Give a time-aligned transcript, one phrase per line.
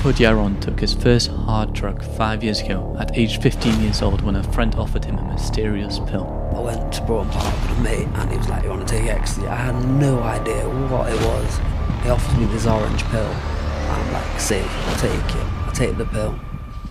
[0.00, 4.20] Hudi Aron took his first hard drug five years ago at age 15 years old
[4.22, 6.26] when a friend offered him a mysterious pill.
[6.54, 8.98] I went to Broughton Park with a mate and he was like, You want to
[8.98, 9.46] take ecstasy?
[9.46, 11.58] I had no idea what it was.
[12.02, 13.20] He offered me this orange pill.
[13.22, 15.46] And I'm like, Safe, I'll take it.
[15.68, 16.38] I take the pill.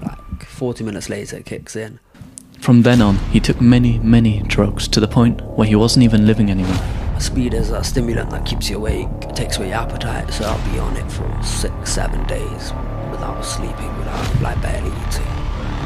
[0.01, 1.99] Like 40 minutes later, it kicks in.
[2.59, 6.25] From then on, he took many, many drugs to the point where he wasn't even
[6.25, 7.00] living anymore.
[7.21, 10.71] Speed is a stimulant that keeps you awake, it takes away your appetite, so I'll
[10.71, 12.73] be on it for six, seven days
[13.11, 15.27] without sleeping, without like barely eating.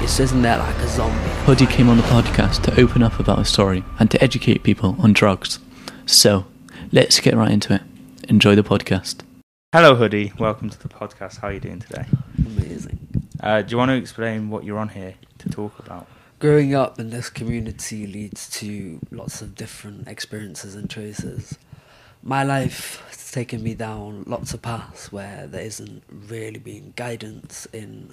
[0.01, 1.17] It's just there like a zombie.
[1.43, 4.95] Hudi came on the podcast to open up about his story and to educate people
[4.97, 5.59] on drugs.
[6.05, 6.45] So,
[6.93, 7.81] let's get right into it.
[8.29, 9.19] Enjoy the podcast.
[9.73, 10.39] Hello, Hudi.
[10.39, 11.41] Welcome to the podcast.
[11.41, 12.05] How are you doing today?
[12.37, 12.97] Amazing.
[13.41, 16.07] Uh, do you want to explain what you're on here to talk about?
[16.37, 21.57] Growing up in this community leads to lots of different experiences and choices.
[22.21, 27.67] My life has taken me down lots of paths where there isn't really been guidance
[27.71, 28.11] in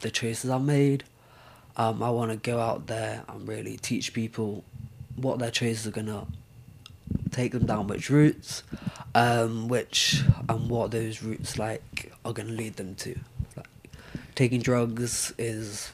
[0.00, 1.04] the choices I've made.
[1.78, 4.62] Um, I want to go out there and really teach people
[5.16, 6.26] what their choices are gonna
[7.30, 8.62] take them down, which routes,
[9.14, 13.18] um, which and what those routes like are gonna lead them to.
[13.56, 13.68] Like,
[14.34, 15.92] taking drugs is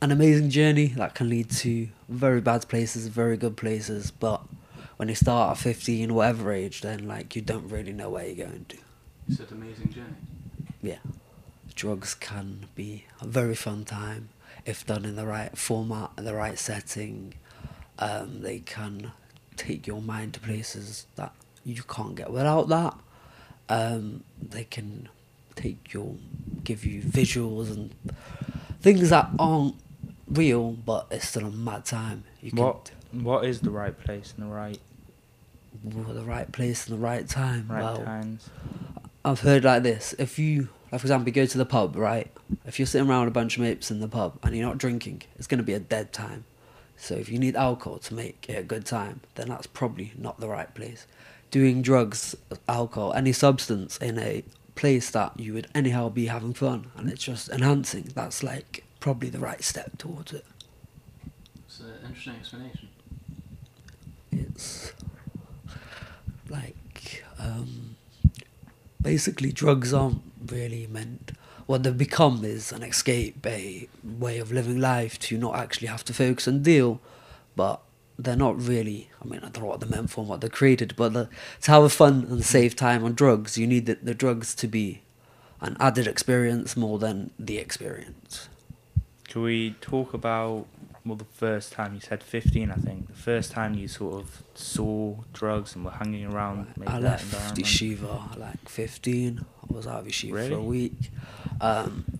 [0.00, 4.42] an amazing journey that can lead to very bad places, very good places, but
[4.96, 8.46] when you start at 15, whatever age, then like you don't really know where you're
[8.46, 8.76] going to.
[9.28, 10.16] It's an amazing journey.
[10.82, 10.98] Yeah.
[11.74, 14.30] Drugs can be a very fun time
[14.64, 17.34] if done in the right format, in the right setting.
[17.98, 19.12] Um, they can
[19.56, 21.32] take your mind to places that
[21.64, 22.94] you can't get without that.
[23.68, 25.08] Um, they can
[25.54, 26.14] take your,
[26.64, 27.90] give you visuals and
[28.80, 29.74] things that aren't
[30.26, 32.24] real, but it's still a mad time.
[32.40, 34.78] You can What What is the right place and the right
[35.84, 37.66] the right place and the right time.
[37.68, 38.50] right well, times?
[39.24, 40.14] I've heard like this.
[40.18, 42.30] If you, like for example, you go to the pub, right?
[42.66, 45.22] If you're sitting around a bunch of mates in the pub and you're not drinking,
[45.36, 46.44] it's going to be a dead time.
[46.96, 50.40] So if you need alcohol to make it a good time, then that's probably not
[50.40, 51.06] the right place.
[51.50, 52.36] Doing drugs,
[52.68, 54.42] alcohol, any substance in a
[54.78, 59.28] place that you would anyhow be having fun and it's just enhancing, that's like probably
[59.28, 60.44] the right step towards it.
[61.66, 62.88] It's an interesting explanation.
[64.30, 64.92] it's
[66.48, 67.96] like um,
[69.02, 71.32] basically drugs aren't really meant
[71.66, 76.04] what they've become is an escape a way of living life to not actually have
[76.04, 77.00] to focus and deal
[77.56, 77.80] but
[78.18, 80.50] they're not really i mean i don't know what they're meant for and what they're
[80.50, 81.28] created but the,
[81.60, 84.66] to have a fun and save time on drugs you need the, the drugs to
[84.66, 85.02] be
[85.60, 88.48] an added experience more than the experience
[89.28, 90.66] Can we talk about
[91.04, 92.70] well the first time you said 15?
[92.70, 96.66] I think the first time you sort of saw drugs and were hanging around.
[96.76, 97.24] maybe I left
[97.56, 99.44] yeshiva like 15.
[99.70, 101.10] I was out of yeshiva for a week.
[101.60, 102.17] Um,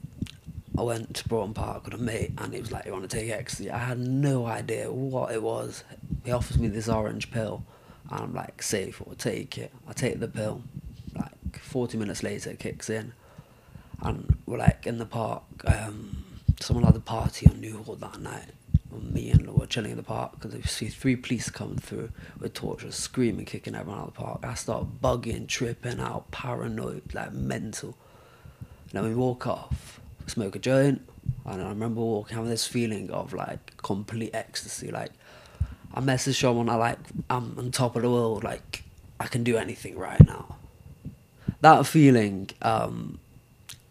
[0.79, 3.17] I went to Broughton Park with a mate and he was like, You want to
[3.17, 3.69] take ecstasy?
[3.69, 5.83] I had no idea what it was.
[6.25, 7.65] He offers me this orange pill
[8.11, 9.73] and I'm like, Safe, I'll take it.
[9.89, 10.63] I take the pill.
[11.17, 13.13] Like 40 minutes later, it kicks in.
[14.03, 15.43] And we're like in the park.
[15.65, 16.25] Um,
[16.61, 18.53] someone had a party on New Hall that night.
[18.93, 22.11] And me and were chilling in the park because we see three police coming through
[22.39, 24.41] with torches, screaming, kicking everyone out of the park.
[24.45, 27.97] I start bugging, tripping out, paranoid, like mental.
[28.61, 30.01] And then we walk off,
[30.31, 31.03] smoke a joint,
[31.45, 34.91] and I remember walking, having this feeling of like complete ecstasy.
[34.91, 35.13] Like
[35.95, 36.99] I message someone, I like
[37.31, 38.85] I'm on top of the world, like
[39.19, 40.57] I can do anything right now.
[41.61, 43.19] That feeling, um,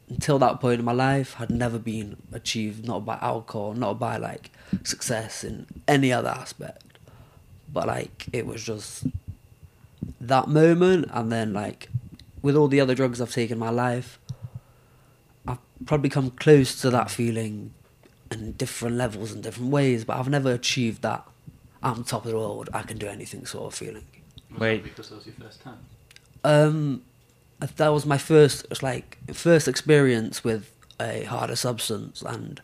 [0.09, 4.18] until that point in my life, had never been achieved, not by alcohol, not by
[4.18, 4.52] like
[4.84, 6.84] success in any other aspect.
[7.72, 9.06] But like it was just
[10.22, 11.90] that moment, and then like
[12.42, 14.20] with all the other drugs I've taken in my life,
[15.47, 17.74] I've probably come close to that feeling
[18.31, 21.25] in different levels and different ways, but I've never achieved that.
[21.81, 22.69] I'm top of the world.
[22.74, 24.06] I can do anything sort of feeling.
[24.52, 24.78] Was Wait.
[24.78, 25.78] that because that was your first time?
[26.44, 27.03] Um,
[27.59, 32.59] that was my first, it's like first experience with a harder substance and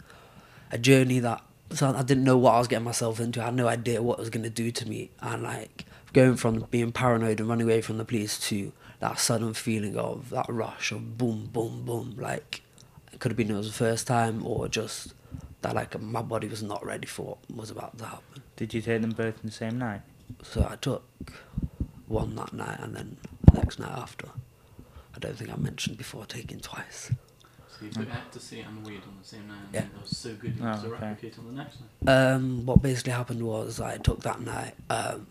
[0.71, 1.43] a journey that
[1.75, 3.41] so I didn't know what I was getting myself into.
[3.41, 6.35] I had no idea what it was going to do to me, and like going
[6.35, 10.45] from being paranoid and running away from the police to that sudden feeling of that
[10.47, 12.15] rush of boom, boom, boom.
[12.17, 12.62] Like it
[13.23, 15.13] could have been it was the first time, or just
[15.61, 18.43] that like my body was not ready for what was about to happen.
[18.57, 20.01] Did you take them both in the same night?
[20.41, 21.03] So I took
[22.09, 23.15] one that night and then
[23.45, 24.27] the next night after.
[25.15, 27.13] I don't think I mentioned before taking twice.
[27.69, 29.81] So you took ecstasy and weed on the same night, and Yeah.
[29.83, 31.05] that was so good you Oh, had to okay.
[31.05, 32.13] replicate on the next night.
[32.13, 34.75] Um, what basically happened was I took that night.
[34.89, 35.27] Um,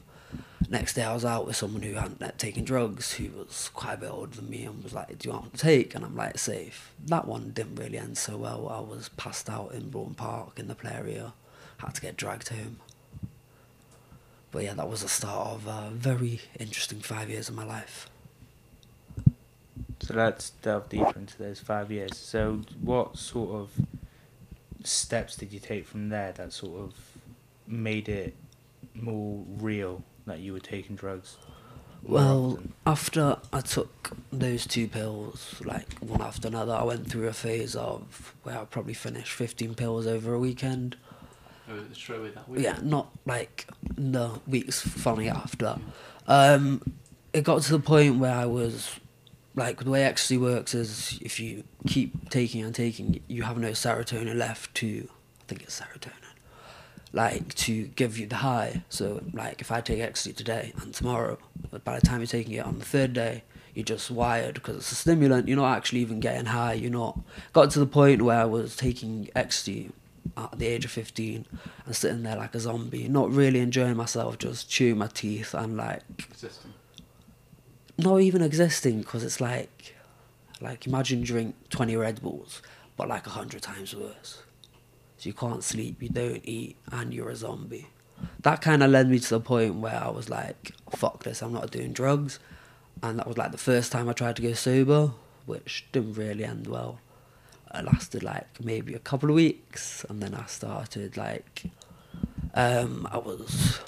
[0.69, 3.95] Next day, I was out with someone who hadn't yet taken drugs, who was quite
[3.95, 6.17] a bit older than me, and was like, "Do you want to take?" And I'm
[6.17, 8.69] like, "Safe." That one didn't really end so well.
[8.69, 11.35] I was passed out in Broughton Park in the play area,
[11.79, 12.79] had to get dragged home.
[14.51, 18.09] But yeah, that was the start of a very interesting five years of my life.
[20.01, 22.17] So let's delve deeper into those five years.
[22.17, 23.71] So, what sort of
[24.85, 26.95] steps did you take from there that sort of
[27.67, 28.35] made it
[28.95, 31.37] more real that you were taking drugs?
[32.03, 32.73] Well, often?
[32.87, 37.77] after I took those two pills, like one after another, I went through a phase
[37.77, 40.97] of where I probably finished 15 pills over a weekend.
[41.71, 45.79] Oh, straight away that Yeah, not like the weeks following after.
[46.27, 46.95] Um,
[47.33, 48.99] it got to the point where I was
[49.55, 53.71] like the way ecstasy works is if you keep taking and taking, you have no
[53.71, 55.09] serotonin left to.
[55.41, 56.13] I think it's serotonin.
[57.13, 58.83] Like to give you the high.
[58.89, 61.39] So like if I take ecstasy today and tomorrow,
[61.71, 63.45] but by the time you're taking it on the third day,
[63.75, 65.47] you're just wired because it's a stimulant.
[65.49, 66.73] You're not actually even getting high.
[66.75, 67.19] You're not.
[67.53, 69.91] Got to the point where I was taking ecstasy
[70.37, 71.47] at the age of 15
[71.85, 75.77] and sitting there like a zombie, not really enjoying myself, just chewing my teeth and
[75.77, 76.73] like Existing.
[77.99, 79.97] not even existing because it's like
[80.61, 82.63] like imagine drink 20 red bulls
[82.97, 84.43] but like a hundred times worse
[85.23, 87.87] so you can't sleep you don't eat and you're a zombie.
[88.41, 91.53] That kind of led me to the point where i was like fuck this i'm
[91.53, 92.41] not doing drugs.
[93.05, 95.13] And that was like the first time i tried to go sober
[95.47, 96.99] which didn't really end well.
[97.73, 101.63] It lasted like maybe a couple of weeks and then i started like
[102.55, 103.81] um, i was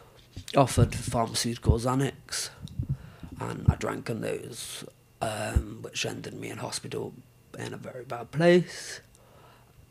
[0.57, 2.51] offered pharmaceutical xanax
[3.41, 4.85] and I drank on those,
[5.21, 7.15] um, which ended me in hospital
[7.59, 9.01] in a very bad place.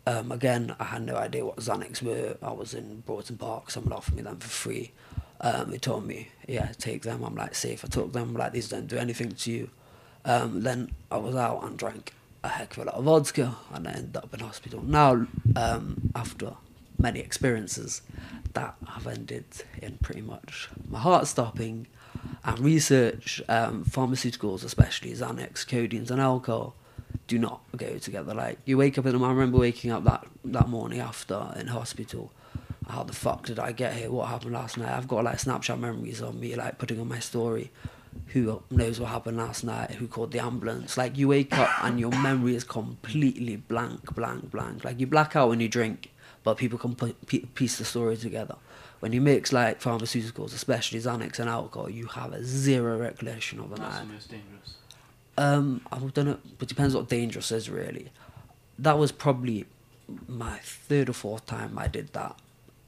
[0.06, 2.38] Um, again, I had no idea what Xanax were.
[2.42, 3.72] I was in Broughton Park.
[3.72, 4.92] Someone offered me them for free.
[5.40, 7.24] Um, they told me, yeah, take them.
[7.24, 7.84] I'm like, safe.
[7.86, 8.34] I took them.
[8.34, 9.70] Like, these don't do anything to you.
[10.26, 12.14] Um, then I was out and drank
[12.44, 14.82] a heck of a lot of vodka, and I ended up in hospital.
[14.84, 16.54] Now, um, after
[16.98, 18.02] many experiences,
[18.54, 19.46] that have ended
[19.82, 21.88] in pretty much my heart stopping
[22.44, 26.76] and research um, pharmaceuticals, especially Xanax, codeines, and alcohol,
[27.34, 28.34] do not go together.
[28.34, 29.36] Like you wake up in the morning.
[29.38, 32.32] I remember waking up that that morning after in hospital.
[32.88, 34.12] How the fuck did I get here?
[34.12, 34.92] What happened last night?
[34.98, 37.72] I've got like Snapchat memories of me like putting on my story.
[38.28, 39.92] Who knows what happened last night?
[39.92, 40.98] Who called the ambulance?
[40.98, 44.84] Like you wake up and your memory is completely blank, blank, blank.
[44.84, 46.12] Like you black out when you drink,
[46.44, 46.94] but people can
[47.56, 48.58] piece the story together.
[49.00, 53.70] When you mix like pharmaceuticals, especially Xanax and alcohol, you have a zero recollection of
[53.70, 54.08] the That's night.
[54.08, 54.74] the most dangerous.
[55.38, 58.12] Um, I don't know, but depends what dangerous is really.
[58.80, 59.66] That was probably
[60.28, 62.36] my third or fourth time I did that.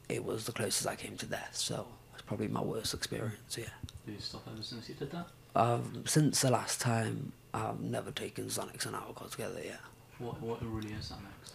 [0.08, 3.56] It was the closest I came to death, so it's probably my worst experience.
[3.58, 3.64] Yeah.
[4.04, 5.26] Did you stop ever since you did that?
[5.56, 9.60] Um, since the last time, I've never taken Xanax and alcohol together.
[9.64, 9.76] Yeah.
[10.18, 11.52] What what really is Xanax?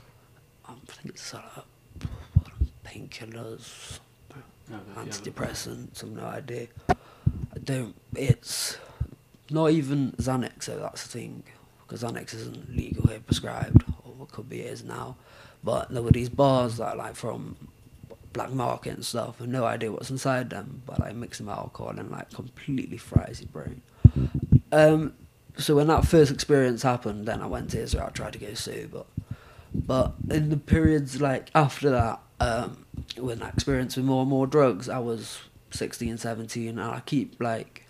[0.68, 1.62] Um, I think it's uh,
[2.86, 4.00] painkillers,
[4.70, 6.04] No, but if you haven't- antidepressants.
[6.04, 6.68] I've no idea.
[6.90, 7.96] I don't.
[8.16, 8.78] It's
[9.51, 11.44] not even Xanax, so that's the thing.
[11.81, 15.18] Because Xanax isn't legal here, prescribed, or what could be it is now.
[15.63, 17.68] But there were these bars that are like from
[18.33, 20.83] black market and stuff, and no idea what's inside them.
[20.86, 23.81] But I mix them with alcohol and like completely fries your brain.
[24.71, 25.13] Um,
[25.57, 29.04] so when that first experience happened, then I went to Israel, tried to go sober.
[29.74, 32.85] But but in the periods like after that, um,
[33.18, 35.40] when I experienced with more and more drugs, I was
[35.71, 37.85] 16, 17, and I keep like,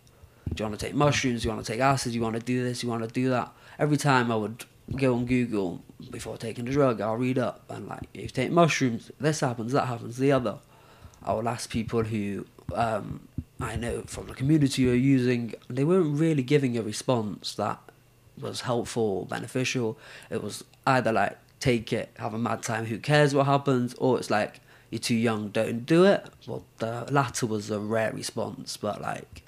[0.54, 1.42] do you want to take mushrooms?
[1.42, 2.12] Do you want to take acid?
[2.12, 2.82] Do you want to do this?
[2.82, 3.52] Do you want to do that?
[3.80, 4.66] Every time I would
[4.96, 8.52] go on Google before taking the drug, I'll read up and like, if you take
[8.52, 10.58] mushrooms, this happens, that happens, the other.
[11.24, 13.28] I will ask people who um,
[13.60, 17.80] I know from the community who are using, they weren't really giving a response that
[18.40, 19.98] was helpful, beneficial.
[20.30, 24.18] It was either like, take it, have a mad time, who cares what happens, or
[24.18, 26.26] it's like, you're too young, don't do it.
[26.48, 29.44] Well, the latter was a rare response, but like,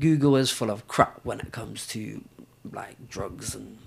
[0.00, 2.22] Google is full of crap when it comes to
[2.70, 3.78] like drugs and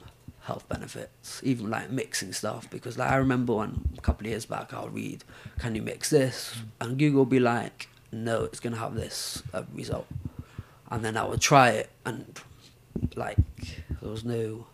[0.42, 2.70] health benefits, even like mixing stuff.
[2.70, 5.24] Because like I remember when a couple of years back, I'll read,
[5.60, 9.64] "Can you mix this?" and Google will be like, "No, it's gonna have this uh,
[9.74, 10.08] result,"
[10.90, 12.40] and then I would try it, and
[13.16, 13.38] like
[14.02, 14.68] there was no.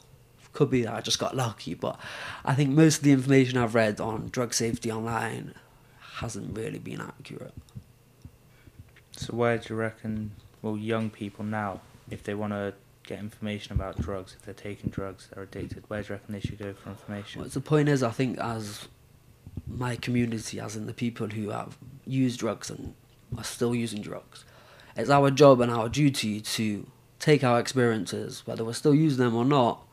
[0.54, 2.00] Could be that I just got lucky, but
[2.46, 5.54] I think most of the information I've read on drug safety online
[6.20, 7.54] hasn't really been accurate.
[9.18, 10.32] So where do you reckon,
[10.66, 11.80] well, young people now,
[12.10, 16.02] if they want to get information about drugs, if they're taking drugs, they're addicted, where
[16.02, 17.42] do you reckon they should go for information?
[17.42, 18.88] Well, the point is, I think as
[19.68, 22.96] my community, as in the people who have used drugs and
[23.38, 24.44] are still using drugs,
[24.96, 26.88] it's our job and our duty to
[27.20, 29.86] take our experiences, whether we're still using them or not,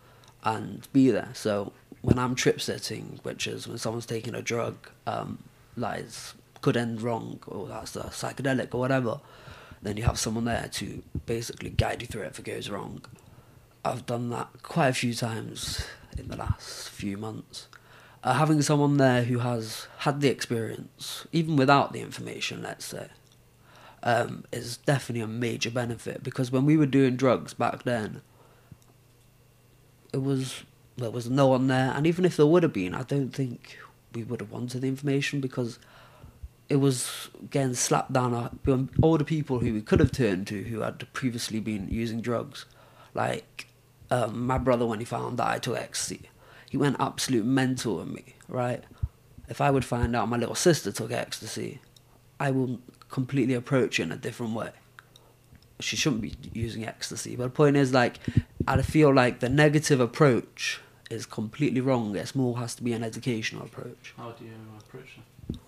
[0.43, 1.33] and be there.
[1.35, 5.37] So when I'm trip sitting, which is when someone's taking a drug um,
[5.77, 9.21] that is, could end wrong, or that's a psychedelic or whatever,
[9.83, 13.03] then you have someone there to basically guide you through it if it goes wrong.
[13.85, 15.85] I've done that quite a few times
[16.17, 17.67] in the last few months.
[18.23, 23.09] Uh, having someone there who has had the experience, even without the information, let's say,
[24.05, 28.23] um, is definitely a major benefit because when we were doing drugs back then,
[30.13, 30.63] it was
[30.97, 33.79] there was no one there, and even if there would have been, I don't think
[34.15, 35.79] we would have wanted the information because
[36.73, 40.81] it was getting slapped down on older people who we could have turned to who
[40.81, 42.65] had previously been using drugs,
[43.13, 43.67] like
[44.11, 46.31] um, my brother when he found that I took ecstasy,
[46.71, 48.83] he went absolute mental with me, right?
[49.51, 51.83] If I would find out my little sister took ecstasy,
[52.41, 54.71] I will completely approach it in a different way.
[55.79, 57.37] She shouldn't be using ecstasy.
[57.37, 58.19] But the point is, like,
[58.67, 62.17] I feel like the negative approach is completely wrong.
[62.17, 64.15] It's more has to be an educational approach.
[64.17, 65.59] How do you approach it?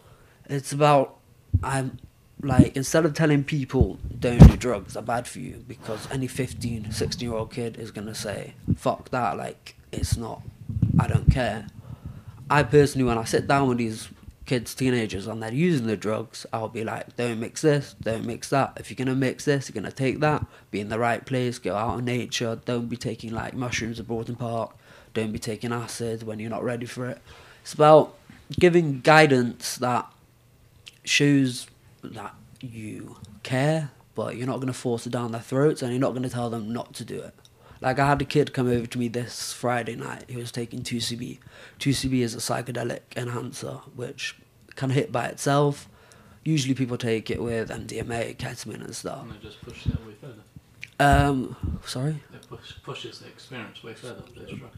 [0.48, 1.16] It's about
[1.62, 1.98] I'm
[2.40, 6.92] like instead of telling people don't do drugs, they're bad for you because any 15,
[6.92, 9.36] 16 year old kid is gonna say fuck that.
[9.36, 10.42] Like it's not.
[10.98, 11.66] I don't care.
[12.50, 14.08] I personally, when I sit down with these
[14.44, 18.50] kids, teenagers, and they're using the drugs, I'll be like, don't mix this, don't mix
[18.50, 18.74] that.
[18.76, 20.44] If you're gonna mix this, you're gonna take that.
[20.70, 22.60] Be in the right place, go out in nature.
[22.64, 24.76] Don't be taking like mushrooms at Broughton Park.
[25.14, 27.18] Don't be taking acid when you're not ready for it.
[27.62, 28.16] It's about
[28.58, 30.06] giving guidance that
[31.04, 31.66] shows
[32.02, 36.14] that you care, but you're not gonna force it down their throats, and you're not
[36.14, 37.34] gonna tell them not to do it.
[37.80, 40.24] Like I had a kid come over to me this Friday night.
[40.28, 41.38] He was taking 2CB.
[41.78, 44.36] 2CB is a psychedelic enhancer which
[44.74, 45.88] can hit by itself.
[46.44, 49.22] Usually people take it with MDMA, ketamine and stuff.
[49.22, 50.42] And it just pushes it way further.
[51.00, 52.22] Um, sorry.
[52.32, 54.22] It push, pushes the experience way further.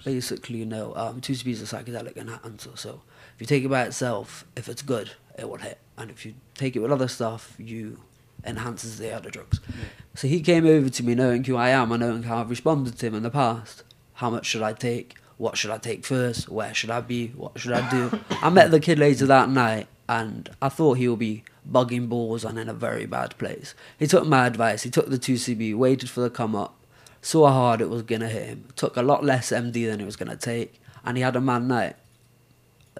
[0.04, 0.95] Basically, no.
[0.97, 2.71] Um, 2CB is a psychedelic enhancer.
[2.75, 3.02] So
[3.35, 5.78] if you take it by itself, if it's good, it will hit.
[5.98, 8.00] And if you take it with other stuff, you
[8.44, 9.60] enhances the other drugs.
[9.68, 9.84] Yeah.
[10.14, 12.98] So he came over to me knowing who I am and knowing how I've responded
[12.98, 13.82] to him in the past.
[14.14, 15.16] How much should I take?
[15.36, 16.48] What should I take first?
[16.48, 17.28] Where should I be?
[17.28, 18.20] What should I do?
[18.42, 22.44] I met the kid later that night and I thought he would be bugging balls
[22.44, 23.74] and in a very bad place.
[23.98, 26.76] He took my advice, he took the 2CB, waited for the come up,
[27.20, 30.00] saw how hard it was going to hit him, took a lot less MD than
[30.00, 31.96] it was going to take, and he had a mad night.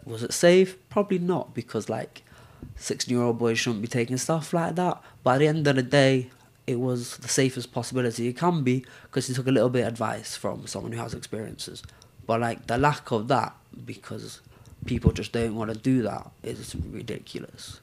[0.05, 0.77] Was it safe?
[0.89, 2.23] Probably not because, like,
[2.77, 5.01] 16 year old boys shouldn't be taking stuff like that.
[5.23, 6.31] But at the end of the day,
[6.67, 9.89] it was the safest possibility it can be because he took a little bit of
[9.89, 11.83] advice from someone who has experiences.
[12.27, 14.41] But like the lack of that, because
[14.85, 17.81] people just don't want to do that, is ridiculous.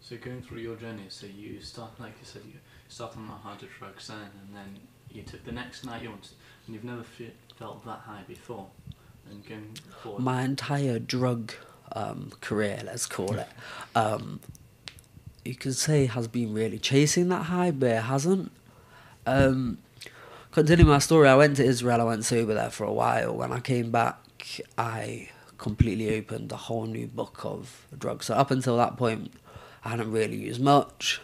[0.00, 3.38] So going through your journey, so you start, like you said, you start on that
[3.42, 4.78] harder drugs then, and then
[5.10, 6.32] you took the next night you wanted,
[6.66, 8.66] and you've never fe- felt that high before.
[9.30, 11.52] And going forward, My entire drug
[11.92, 13.48] um, career, let's call it,
[13.94, 14.40] um,
[15.44, 18.50] you could say has been really chasing that high, but it hasn't.
[19.26, 19.78] Um,
[20.52, 22.00] continuing my story, I went to Israel.
[22.00, 23.34] I went sober there for a while.
[23.34, 24.18] When I came back,
[24.78, 28.26] I completely opened a whole new book of drugs.
[28.26, 29.32] So up until that point,
[29.84, 31.20] I hadn't really used much.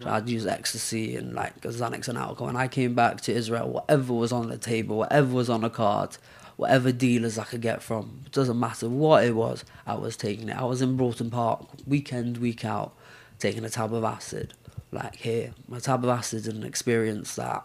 [0.00, 0.08] So.
[0.08, 2.48] I'd use ecstasy and like Xanax and alcohol.
[2.48, 5.70] When I came back to Israel, whatever was on the table, whatever was on the
[5.70, 6.16] card,
[6.60, 10.50] whatever dealers I could get from, it doesn't matter what it was, I was taking
[10.50, 10.56] it.
[10.58, 12.94] I was in Broughton Park, weekend, week out,
[13.38, 14.52] taking a tab of acid.
[14.92, 17.64] Like here, my tab of acid is an experience that,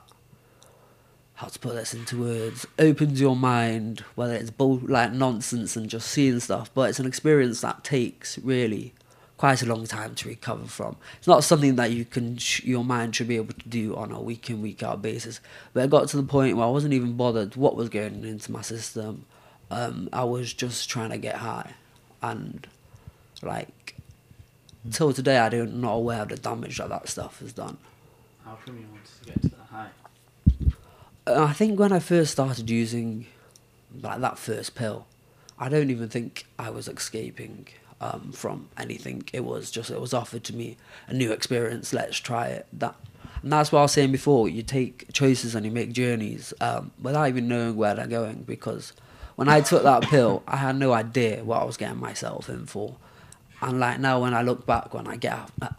[1.34, 5.90] how to put this into words, opens your mind, whether it's bull, like nonsense and
[5.90, 8.94] just seeing stuff, but it's an experience that takes really
[9.38, 10.96] quite a long time to recover from.
[11.18, 14.12] It's not something that you can sh- your mind should be able to do on
[14.12, 15.42] a week in week out basis.
[15.74, 18.52] But it got to the point where I wasn't even bothered what was going into
[18.52, 19.26] my system.
[19.70, 21.74] Um, I was just trying to get high,
[22.22, 22.68] and
[23.42, 23.96] like
[24.92, 27.78] till today, I don't not aware of the damage that that stuff has done.
[28.44, 29.90] How come you wanted to get to that high?
[31.28, 33.26] Uh, I think when I first started using
[34.02, 35.08] like that first pill,
[35.58, 37.68] I don't even think I was escaping
[38.14, 39.24] um, from anything.
[39.34, 41.94] It was just it was offered to me a new experience.
[41.94, 42.68] Let's try it.
[42.74, 42.96] That
[43.42, 44.50] and that's what I was saying before.
[44.50, 48.44] You take choices and you make journeys um, without even knowing where they're going.
[48.44, 48.94] Because
[49.36, 52.66] when I took that pill, I had no idea what I was getting myself in
[52.66, 52.96] for.
[53.62, 55.38] And like now, when I look back, when I get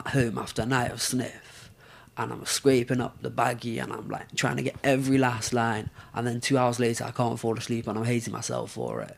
[0.08, 1.70] home after a night of sniff,
[2.16, 5.90] and I'm scraping up the baggie, and I'm like trying to get every last line,
[6.14, 9.16] and then two hours later I can't fall asleep, and I'm hating myself for it,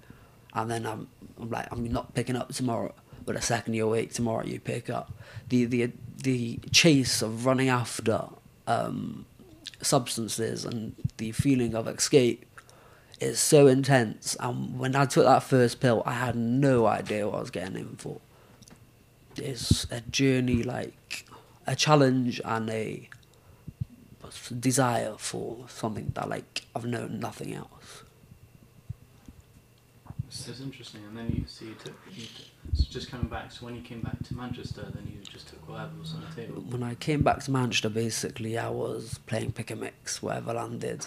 [0.54, 1.08] and then I'm,
[1.40, 2.94] I'm like I'm not picking up tomorrow.
[3.24, 5.12] but the second you awake tomorrow, you pick up.
[5.48, 8.24] The the the chase of running after
[8.66, 9.26] um,
[9.80, 12.44] substances and the feeling of escape
[13.20, 14.36] is so intense.
[14.40, 17.76] And when I took that first pill, I had no idea what I was getting
[17.76, 18.20] in for.
[19.36, 21.26] It's a journey, like
[21.66, 23.08] a challenge and a
[24.58, 28.02] desire for something that like I've known nothing else.
[30.28, 31.02] It's, it's interesting.
[31.08, 33.50] And then you see, you took, you took, so just coming back.
[33.50, 36.42] So when you came back to Manchester, then you just took whatever was on the
[36.42, 36.62] table.
[36.68, 41.06] When I came back to Manchester, basically I was playing pick a mix wherever landed.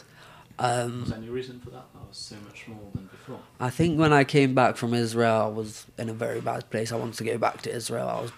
[0.59, 1.85] Um, Was there any reason for that?
[1.93, 3.39] That was so much more than before.
[3.59, 6.91] I think when I came back from Israel, I was in a very bad place.
[6.91, 8.07] I wanted to go back to Israel.
[8.07, 8.31] I was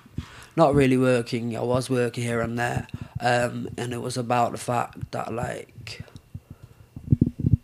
[0.56, 1.58] not really working.
[1.58, 2.88] I was working here and there,
[3.20, 6.02] um, and it was about the fact that like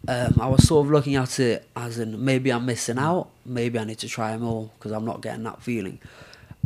[0.10, 3.30] um, I was sort of looking at it as in maybe I'm missing out.
[3.46, 6.00] Maybe I need to try more because I'm not getting that feeling.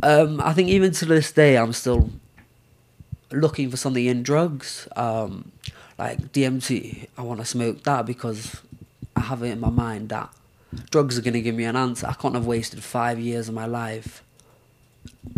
[0.02, 2.08] Um, I think even to this day, I'm still
[3.30, 4.88] looking for something in drugs.
[4.96, 5.52] Um,
[5.98, 8.62] like DMT, I want to smoke that because
[9.14, 10.30] I have it in my mind that
[10.90, 12.06] drugs are going to give me an answer.
[12.06, 14.22] I can't have wasted five years of my life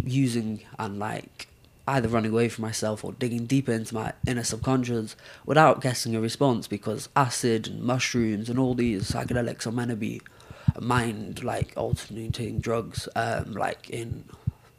[0.05, 1.49] using and like
[1.87, 6.21] either running away from myself or digging deeper into my inner subconscious without getting a
[6.21, 10.21] response because acid and mushrooms and all these psychedelics are meant to be
[10.81, 14.25] mind like alternating drugs um, like in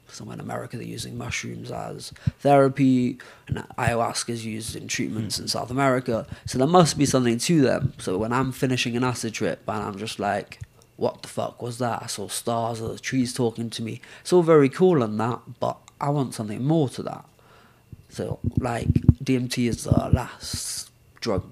[0.07, 5.47] somewhere in America they're using mushrooms as therapy and ayahuasca is used in treatments in
[5.47, 6.25] South America.
[6.45, 7.93] So there must be something to them.
[7.97, 10.59] So when I'm finishing an acid trip and I'm just like
[10.95, 12.01] what the fuck was that?
[12.01, 14.01] I saw stars or the trees talking to me.
[14.21, 17.25] It's all very cool and that but I want something more to that
[18.09, 18.87] so like
[19.23, 21.51] DMT is the last drug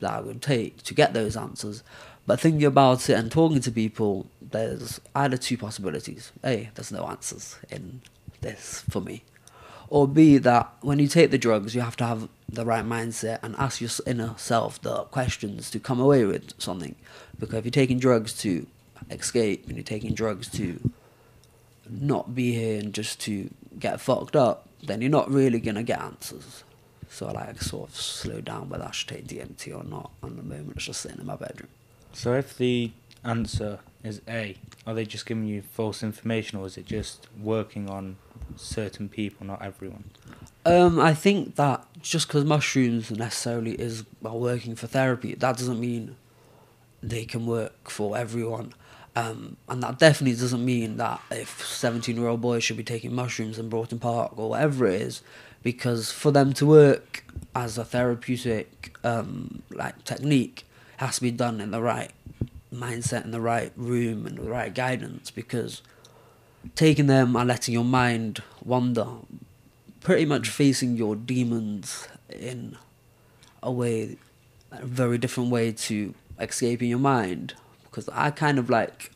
[0.00, 1.82] that I would take to get those answers
[2.28, 6.30] but thinking about it and talking to people, there's either two possibilities.
[6.44, 8.02] A, there's no answers in
[8.42, 9.24] this for me.
[9.88, 13.38] Or B, that when you take the drugs, you have to have the right mindset
[13.42, 16.96] and ask your inner self the questions to come away with something.
[17.38, 18.66] Because if you're taking drugs to
[19.10, 20.90] escape and you're taking drugs to
[21.90, 25.82] not be here and just to get fucked up, then you're not really going to
[25.82, 26.64] get answers.
[27.08, 30.10] So I like sort of slow down whether I should take DMT or not.
[30.22, 31.68] And the moment it's just sitting in my bedroom.
[32.12, 32.92] So if the
[33.24, 37.88] answer is A, are they just giving you false information or is it just working
[37.88, 38.16] on
[38.56, 40.04] certain people, not everyone?
[40.64, 45.80] Um, I think that just because mushrooms necessarily is are working for therapy, that doesn't
[45.80, 46.16] mean
[47.02, 48.74] they can work for everyone.
[49.16, 53.14] Um, and that definitely doesn't mean that if 17 year old boys should be taking
[53.14, 55.22] mushrooms in Broughton Park or whatever it is,
[55.62, 60.64] because for them to work as a therapeutic um, like technique,
[60.98, 62.10] has to be done in the right
[62.72, 65.30] mindset, in the right room, and the right guidance.
[65.30, 65.82] Because
[66.74, 69.06] taking them and letting your mind wander,
[70.00, 72.76] pretty much facing your demons in
[73.62, 74.16] a way,
[74.70, 77.54] a very different way to escaping your mind.
[77.90, 79.12] Because I kind of like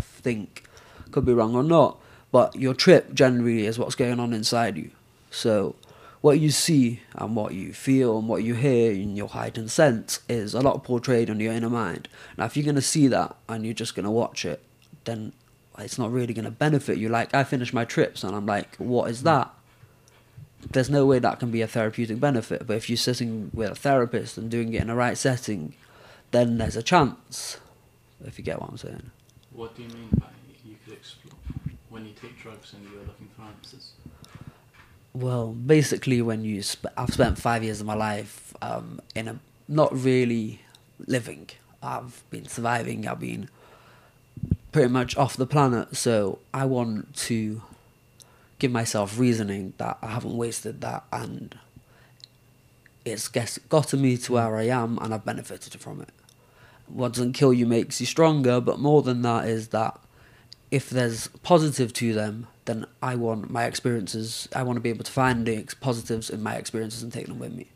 [0.00, 0.64] think,
[1.10, 1.98] could be wrong or not,
[2.30, 4.90] but your trip generally is what's going on inside you.
[5.30, 5.74] So
[6.22, 10.20] what you see and what you feel and what you hear in your heightened sense
[10.28, 12.08] is a lot portrayed on your inner mind.
[12.38, 14.62] Now, if you're going to see that and you're just going to watch it,
[15.04, 15.32] then
[15.78, 17.08] it's not really going to benefit you.
[17.08, 19.52] Like, I finish my trips and I'm like, what is that?
[20.70, 22.68] There's no way that can be a therapeutic benefit.
[22.68, 25.74] But if you're sitting with a therapist and doing it in the right setting,
[26.30, 27.58] then there's a chance.
[28.24, 29.10] If you get what I'm saying.
[29.52, 30.26] What do you mean by
[30.64, 31.34] you could explore
[31.88, 33.92] when you take drugs and you're looking for answers?
[35.12, 39.38] Well, basically, when you sp- I've spent five years of my life um, in a
[39.68, 40.60] not really
[41.06, 41.50] living.
[41.82, 43.06] I've been surviving.
[43.06, 43.48] I've been
[44.70, 45.96] pretty much off the planet.
[45.96, 47.62] So I want to
[48.58, 51.58] give myself reasoning that I haven't wasted that, and
[53.04, 56.10] it's guess, gotten me to where I am, and I've benefited from it.
[56.92, 59.98] What doesn't kill you makes you stronger, but more than that is that
[60.70, 64.48] if there's positive to them, then I want my experiences.
[64.54, 67.26] I want to be able to find the ex- positives in my experiences and take
[67.26, 67.66] them with me.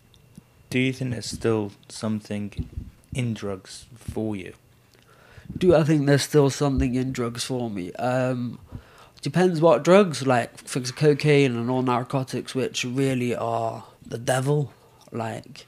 [0.71, 2.69] Do you think there's still something
[3.15, 4.55] in drugs for you?
[5.57, 7.93] Do I think there's still something in drugs for me?
[7.93, 8.59] Um,
[9.23, 10.27] depends what drugs.
[10.27, 14.73] Like for cocaine and all narcotics, which really are the devil.
[15.13, 15.67] Like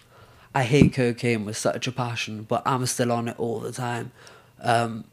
[0.55, 4.13] I hate cocaine with such a passion, but I'm still on it all the time.
[4.61, 5.05] Um,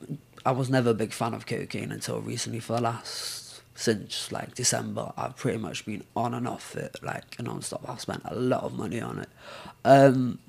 [0.45, 2.59] I was never a big fan of cocaine until recently.
[2.59, 7.41] For the last since like December, I've pretty much been on and off it like
[7.41, 7.87] non-stop.
[7.87, 9.29] I've spent a lot of money on it.
[9.83, 10.39] Um,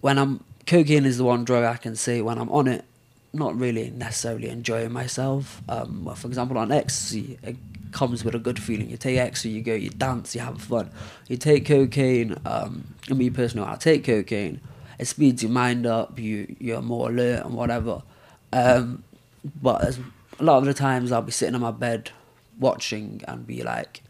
[0.00, 2.84] when I'm cocaine is the one drug I can say when I'm on it,
[3.36, 5.62] not really necessarily enjoying myself.
[5.68, 7.56] Um, for example, on ecstasy, it
[7.92, 8.90] comes with a good feeling.
[8.90, 10.90] You take ecstasy, you go, you dance, you have fun.
[11.28, 12.36] You take cocaine.
[12.44, 14.60] Um, me personally, I take cocaine.
[14.98, 16.18] It speeds your mind up.
[16.18, 18.02] You you're more alert and whatever.
[18.52, 19.02] Um,
[19.62, 19.98] but
[20.38, 22.10] a lot of the times, I'll be sitting on my bed
[22.58, 24.02] watching and be like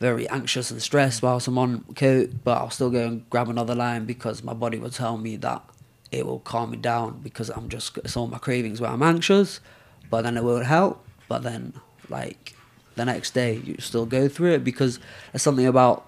[0.00, 2.30] very anxious and stressed whilst I'm on coke.
[2.44, 5.62] But I'll still go and grab another line because my body will tell me that
[6.12, 9.60] it will calm me down because I'm just it's all my cravings where I'm anxious,
[10.10, 11.04] but then it won't help.
[11.26, 11.72] But then
[12.08, 12.54] like
[12.94, 15.00] the next day you still go through it because
[15.32, 16.06] there's something about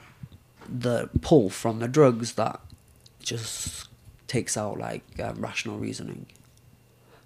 [0.69, 2.61] the pull from the drugs that
[3.21, 3.89] just
[4.27, 6.27] takes out like um, rational reasoning.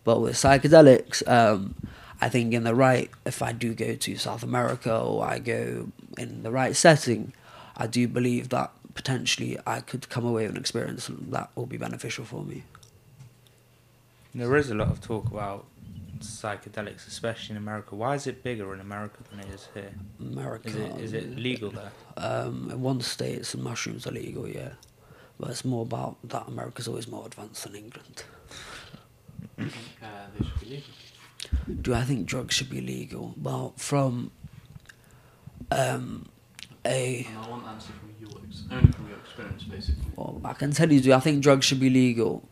[0.04, 1.74] But with psychedelics, um,
[2.20, 5.88] I think in the right, if I do go to South America or I go
[6.16, 7.32] in the right setting,
[7.76, 11.76] I do believe that potentially I could come away with an experience that will be
[11.76, 12.64] beneficial for me.
[14.34, 15.66] There is a lot of talk about
[16.18, 17.94] psychedelics, especially in America.
[17.94, 19.92] Why is it bigger in America than it is here?
[20.18, 20.68] America.
[20.68, 21.92] Is it is it legal there?
[22.16, 24.72] Um, in one state, some mushrooms are legal, yeah.
[25.38, 28.24] But it's more about that America's always more advanced than England.
[29.60, 29.64] Uh,
[30.36, 31.82] they should be legal.
[31.82, 33.34] Do I think drugs should be legal?
[33.40, 34.32] Well, from
[35.70, 36.26] um,
[36.84, 38.07] a want answer from
[38.68, 40.10] your ex- only from your experience, basically.
[40.16, 42.48] well, I can tell you, do I think drugs should be legal?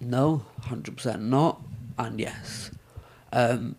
[0.00, 1.62] No, hundred percent not,
[1.98, 2.70] and yes.
[3.32, 3.76] Um,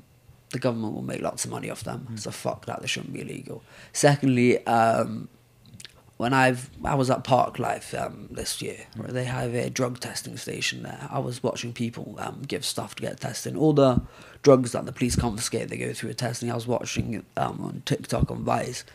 [0.50, 2.82] the government will make lots of money off them, so fuck that.
[2.82, 3.62] They shouldn't be illegal.
[3.94, 5.28] Secondly, um,
[6.18, 10.38] when I've I was at Parklife um, this year, where they have a drug testing
[10.38, 11.08] station there.
[11.12, 13.56] I was watching people um, give stuff to get tested.
[13.56, 14.02] All the
[14.42, 16.50] drugs that the police confiscate, they go through a testing.
[16.50, 18.86] I was watching um, on TikTok on Vice.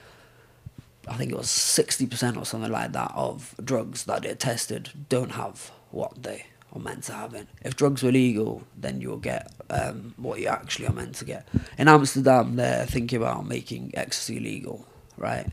[1.09, 4.91] I think it was sixty percent or something like that of drugs that are tested
[5.09, 7.49] don't have what they are meant to have in.
[7.63, 11.49] If drugs were legal, then you'll get um, what you actually are meant to get.
[11.79, 14.87] In Amsterdam, they're thinking about making ecstasy legal,
[15.17, 15.51] right?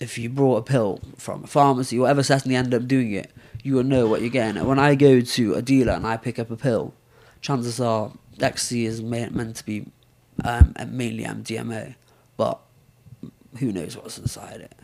[0.00, 3.30] If you brought a pill from a pharmacy, whatever setting they end up doing it,
[3.62, 4.64] you will know what you're getting.
[4.64, 6.94] When I go to a dealer and I pick up a pill,
[7.40, 9.86] chances are ecstasy is meant to be
[10.44, 11.96] um, mainly MDMA,
[12.36, 12.60] but
[13.56, 14.74] who knows what's inside it.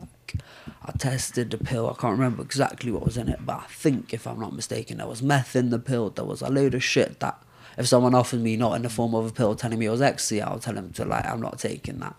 [0.00, 0.36] Like,
[0.82, 1.88] I tested the pill.
[1.90, 4.98] I can't remember exactly what was in it, but I think, if I'm not mistaken,
[4.98, 6.10] there was meth in the pill.
[6.10, 7.42] There was a load of shit that,
[7.76, 10.00] if someone offered me not in the form of a pill, telling me it was
[10.00, 12.16] ecstasy, I'll tell them to like, I'm not taking that.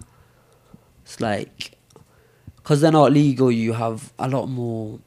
[1.03, 1.71] It's like,
[2.57, 4.99] because they're not legal, you have a lot more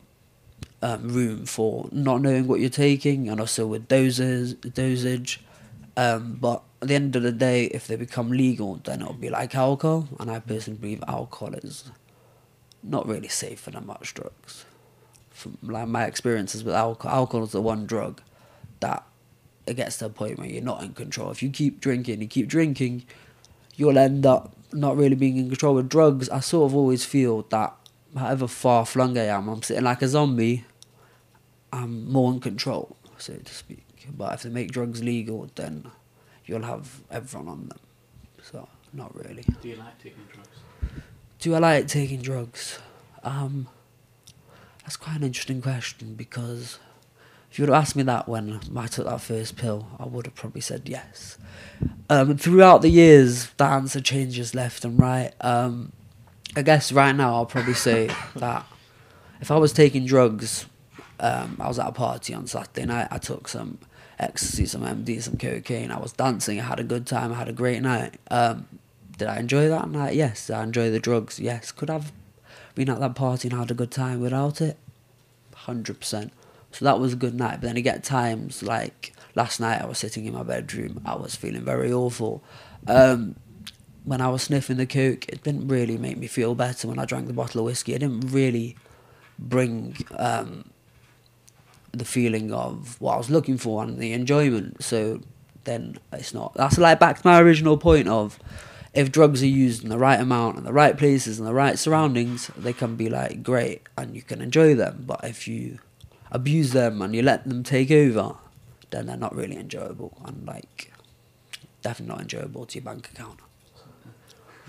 [0.83, 5.41] um, room for not knowing what you're taking, and also with doses, dosage.
[5.97, 9.29] Um, but at the end of the day, if they become legal, then it'll be
[9.29, 11.91] like alcohol, and I personally believe alcohol is
[12.83, 14.65] not really safer than much drugs.
[15.31, 18.23] From like my experiences with alcohol, alcohol is the one drug
[18.81, 19.05] that
[19.67, 21.31] it gets to a point where you're not in control.
[21.31, 23.05] If you keep drinking, you keep drinking,
[23.77, 26.29] you'll end up not really being in control with drugs.
[26.31, 27.75] I sort of always feel that
[28.17, 30.65] however far flung I am, I'm sitting like a zombie.
[31.73, 33.85] I'm more in control, so to speak.
[34.11, 35.91] But if they make drugs legal, then
[36.51, 37.79] you'll have everyone on them.
[38.43, 39.45] So not really.
[39.63, 40.49] Do you like taking drugs?
[41.39, 42.81] Do I like taking drugs?
[43.23, 43.69] Um,
[44.83, 46.81] that's quite an interesting question because
[47.51, 50.27] if you would have asked me that when I took that first pill, I would
[50.27, 51.39] have probably said yes.
[52.09, 55.33] Um, throughout the years, the answer changes left and right.
[55.41, 55.93] Um,
[56.57, 58.67] I guess right now I'll probably say that
[59.41, 60.67] if I was taking drugs,
[61.21, 63.07] um, I was at a party on Saturday night.
[63.13, 63.79] I took some
[64.23, 65.91] ecstasy, some MD, some cocaine.
[65.91, 66.61] I was dancing.
[66.61, 67.33] I had a good time.
[67.33, 68.15] I had a great night.
[68.31, 68.67] Um,
[69.17, 70.15] did I enjoy that night?
[70.15, 70.47] Yes.
[70.47, 71.39] Did I enjoy the drugs?
[71.39, 71.73] Yes.
[71.73, 72.13] Could I have
[72.75, 74.79] been at that party and had a good time without it?
[75.55, 76.33] Hundred percent.
[76.73, 77.61] So that was a good night.
[77.61, 79.83] But then get times like last night.
[79.83, 81.01] I was sitting in my bedroom.
[81.05, 82.43] I was feeling very awful.
[82.87, 83.37] Um,
[84.05, 86.89] when I was sniffing the coke, it didn't really make me feel better.
[86.89, 88.77] When I drank the bottle of whiskey, it didn't really
[89.39, 90.70] bring um,
[91.93, 94.83] the feeling of what I was looking for and the enjoyment.
[94.83, 95.21] So
[95.65, 96.55] then it's not.
[96.55, 98.39] That's like back to my original point of
[98.93, 101.79] if drugs are used in the right amount and the right places and the right
[101.79, 105.05] surroundings, they can be like great and you can enjoy them.
[105.07, 105.79] But if you
[106.33, 108.35] abuse them and you let them take over,
[108.91, 110.93] then they're not really enjoyable and like
[111.83, 113.41] definitely not enjoyable to your bank account.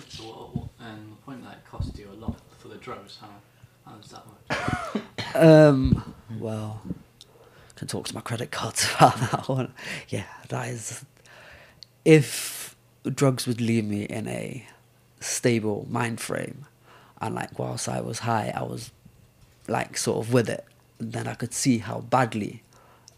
[0.07, 3.29] So what, the point that it costs you a lot for the drugs, how,
[3.85, 5.35] how does that work?
[5.35, 6.81] Um, well,
[7.81, 9.73] can talk to my credit cards about that one.
[10.07, 11.03] Yeah, that is.
[12.05, 14.67] If drugs would leave me in a
[15.19, 16.67] stable mind frame,
[17.19, 18.91] and like whilst I was high, I was
[19.67, 20.63] like sort of with it,
[20.99, 22.61] then I could see how badly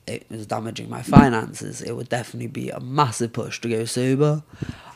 [0.08, 4.44] it was damaging my finances, it would definitely be a massive push to go sober.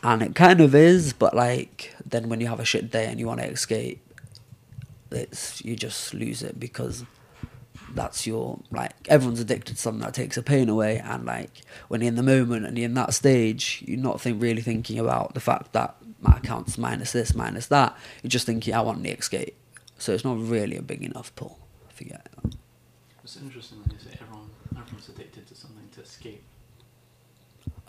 [0.02, 3.20] And it kind of is, but like then when you have a shit day and
[3.20, 4.00] you want to escape,
[5.10, 7.04] it's you just lose it because
[7.98, 12.00] that's your like everyone's addicted to something that takes the pain away and like when
[12.00, 15.34] you're in the moment and you're in that stage you're not think, really thinking about
[15.34, 19.10] the fact that my account's minus this minus that you're just thinking i want the
[19.10, 19.56] escape
[19.98, 21.58] so it's not really a big enough pull
[21.88, 22.54] I forget it.
[23.24, 26.44] It's interesting that you say everyone, everyone's addicted to something to escape.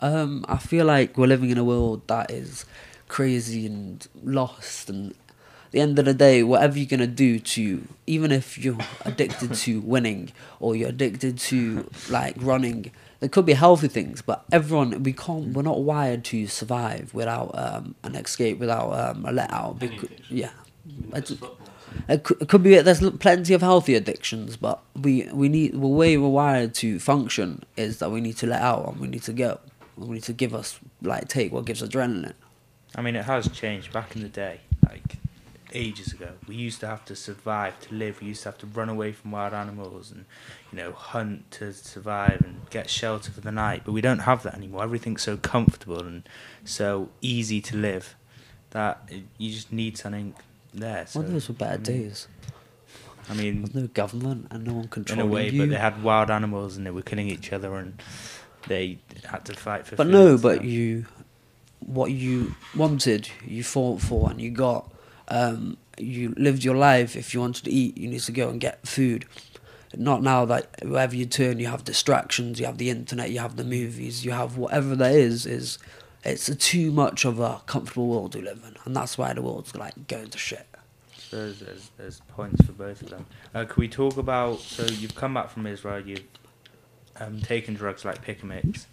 [0.00, 2.66] um i feel like we're living in a world that is
[3.06, 5.14] crazy and lost and
[5.72, 9.54] the end of the day whatever you're going to do to even if you're addicted
[9.54, 15.02] to winning or you're addicted to like running there could be healthy things but everyone
[15.02, 19.50] we can't we're not wired to survive without um, an escape without um, a let
[19.52, 20.50] out Any yeah
[20.88, 21.56] Even if It's- it's football.
[22.08, 25.78] it could, it could be there's plenty of healthy addictions but we we need the
[25.78, 29.22] way we're wired to function is that we need to let out and we need
[29.24, 29.58] to go
[29.96, 32.34] we need to give us like take what gives adrenaline
[32.96, 33.92] I mean, it has changed.
[33.92, 35.14] Back in the day, like
[35.72, 38.20] ages ago, we used to have to survive to live.
[38.20, 40.24] We used to have to run away from wild animals and,
[40.72, 43.82] you know, hunt to survive and get shelter for the night.
[43.84, 44.82] But we don't have that anymore.
[44.82, 46.28] Everything's so comfortable and
[46.64, 48.14] so easy to live
[48.70, 50.34] that you just need something
[50.72, 51.06] there.
[51.06, 52.28] So, well those were better I mean- days
[53.28, 55.60] I mean, There's no government and no one controlling in a way, you.
[55.62, 58.02] but they had wild animals and they were killing each other and
[58.66, 59.94] they had to fight for.
[59.94, 61.06] but no, but you,
[61.78, 64.90] what you wanted, you fought for, and you got.
[65.30, 67.16] Um, you lived your life.
[67.16, 69.26] If you wanted to eat, you need to go and get food.
[69.96, 72.60] Not now that wherever you turn, you have distractions.
[72.60, 73.30] You have the internet.
[73.30, 74.24] You have the movies.
[74.24, 75.46] You have whatever there is.
[75.46, 75.78] Is
[76.24, 79.42] it's a too much of a comfortable world we live in, and that's why the
[79.42, 80.66] world's like going to shit.
[81.30, 83.26] There's, there's, there's points for both of them.
[83.54, 84.58] Uh, can we talk about?
[84.60, 86.00] So you've come back from Israel.
[86.00, 86.24] You've
[87.20, 88.86] um, taken drugs like Picamix.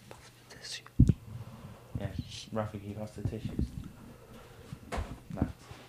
[1.99, 2.07] Yeah,
[2.53, 3.65] Rafi, you lost the tissues.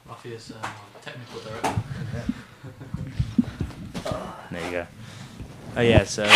[0.09, 0.15] No.
[0.15, 0.69] Rafi uh,
[1.03, 1.75] technical director.
[4.51, 4.87] There you go.
[5.77, 6.27] Oh yeah, so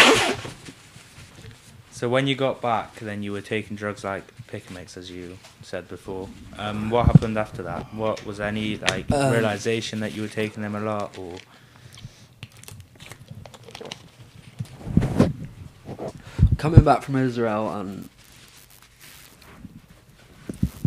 [1.90, 5.88] so when you got back, then you were taking drugs like Picamix, as you said
[5.88, 6.28] before.
[6.58, 7.94] Um, what happened after that?
[7.94, 11.36] What was any like Um, realization that you were taking them a lot, or
[16.58, 18.08] coming back from Israel and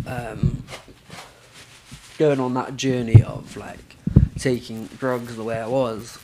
[0.06, 0.62] um,
[2.18, 3.96] going on that journey of like
[4.38, 6.18] taking drugs the way I was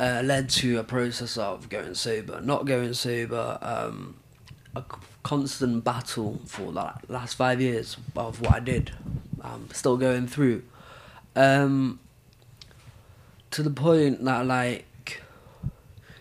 [0.00, 4.16] uh, led to a process of going sober, not going sober, um,
[4.76, 4.84] a
[5.22, 8.92] constant battle for that last five years of what I did.
[9.40, 10.62] I'm still going through.
[11.34, 12.00] Um,
[13.50, 14.84] to the point that like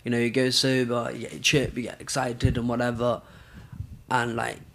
[0.04, 3.22] you know, you go sober, you get chip, you get excited and whatever,
[4.10, 4.67] and like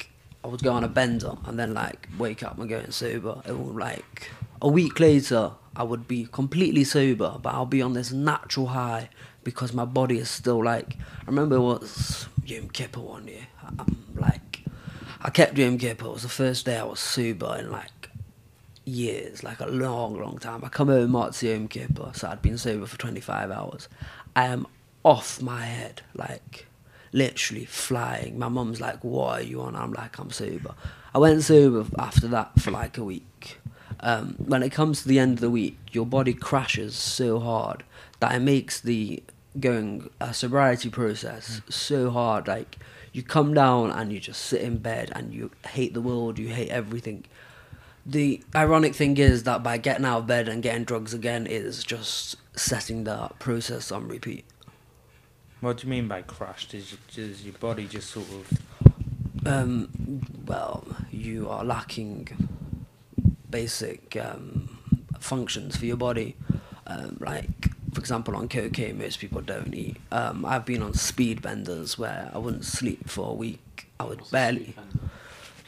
[0.44, 3.40] I would go on a bender and then like wake up and going sober.
[3.46, 7.94] It would like a week later I would be completely sober, but I'll be on
[7.94, 9.08] this natural high
[9.42, 10.96] because my body is still like.
[11.22, 13.46] I remember it was Yom Kippur one year.
[13.78, 14.64] I'm like,
[15.20, 16.06] I kept Yom Kippur.
[16.06, 18.10] It was the first day I was sober in like
[18.84, 20.62] years, like a long, long time.
[20.64, 23.88] I come home after Yom Kippur, so I'd been sober for 25 hours.
[24.36, 24.66] I am
[25.04, 26.66] off my head, like
[27.12, 28.38] literally flying.
[28.38, 30.74] My mum's like, "What are you on?" I'm like, "I'm sober."
[31.14, 33.58] I went sober after that for like a week.
[34.00, 37.84] Um, when it comes to the end of the week, your body crashes so hard
[38.20, 39.22] that it makes the
[39.60, 42.48] going uh, sobriety process so hard.
[42.48, 42.78] Like
[43.12, 46.48] you come down and you just sit in bed and you hate the world, you
[46.48, 47.24] hate everything.
[48.04, 51.84] The ironic thing is that by getting out of bed and getting drugs again is
[51.84, 54.44] just setting the process on repeat.
[55.62, 56.72] What do you mean by crashed?
[56.72, 58.58] Does, does your body just sort of
[59.46, 59.88] Um,
[60.44, 62.28] well, you are lacking
[63.48, 64.78] basic um,
[65.20, 66.36] functions for your body.
[66.86, 69.98] Um, like, for example, on cocaine, most people don't eat.
[70.10, 73.88] Um, I've been on speed benders where I wouldn't sleep for a week.
[74.00, 74.74] I would What's barely.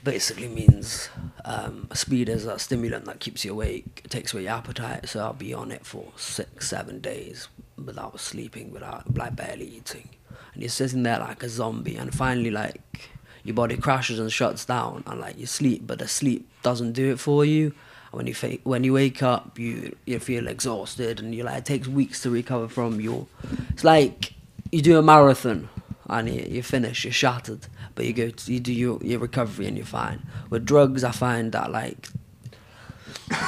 [0.02, 1.08] Basically means
[1.44, 4.02] um, speed is a stimulant that keeps you awake.
[4.04, 5.08] It takes away your appetite.
[5.08, 7.46] So I'll be on it for six, seven days
[7.82, 10.08] without sleeping, without like barely eating,
[10.52, 11.96] and you're sitting there like a zombie.
[11.96, 13.10] And finally, like
[13.42, 17.12] your body crashes and shuts down, and like you sleep, but the sleep doesn't do
[17.12, 17.74] it for you.
[18.10, 21.58] And when you fa- when you wake up, you you feel exhausted, and you're like
[21.58, 23.26] it takes weeks to recover from your.
[23.70, 24.34] It's like
[24.70, 25.68] you do a marathon,
[26.08, 29.66] and you, you finish, you're shattered, but you go to, you do your your recovery
[29.66, 30.22] and you're fine.
[30.50, 32.08] With drugs, I find that like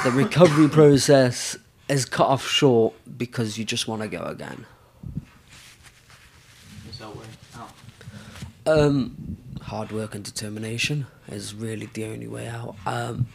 [0.03, 1.57] the recovery process
[1.89, 4.65] is cut off short because you just want to go again.
[6.89, 12.75] Is that where Um, hard work and determination is really the only way out.
[12.85, 13.27] Um,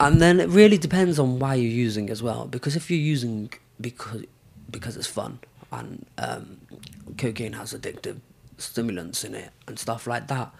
[0.00, 2.46] and then it really depends on why you're using as well.
[2.46, 4.24] Because if you're using because
[4.70, 5.38] because it's fun
[5.72, 6.58] and um,
[7.16, 8.20] cocaine has addictive
[8.58, 10.52] stimulants in it and stuff like that,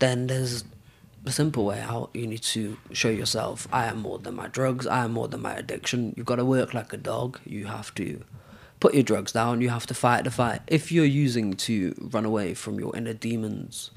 [0.00, 0.64] then there's
[1.24, 2.10] a simple way out.
[2.14, 4.86] You need to show yourself I am more than my drugs.
[4.86, 6.14] I am more than my addiction.
[6.16, 7.40] You've got to work like a dog.
[7.44, 8.22] You have to
[8.80, 9.60] put your drugs down.
[9.60, 10.60] You have to fight the fight.
[10.66, 13.90] If you're using to run away from your inner demons,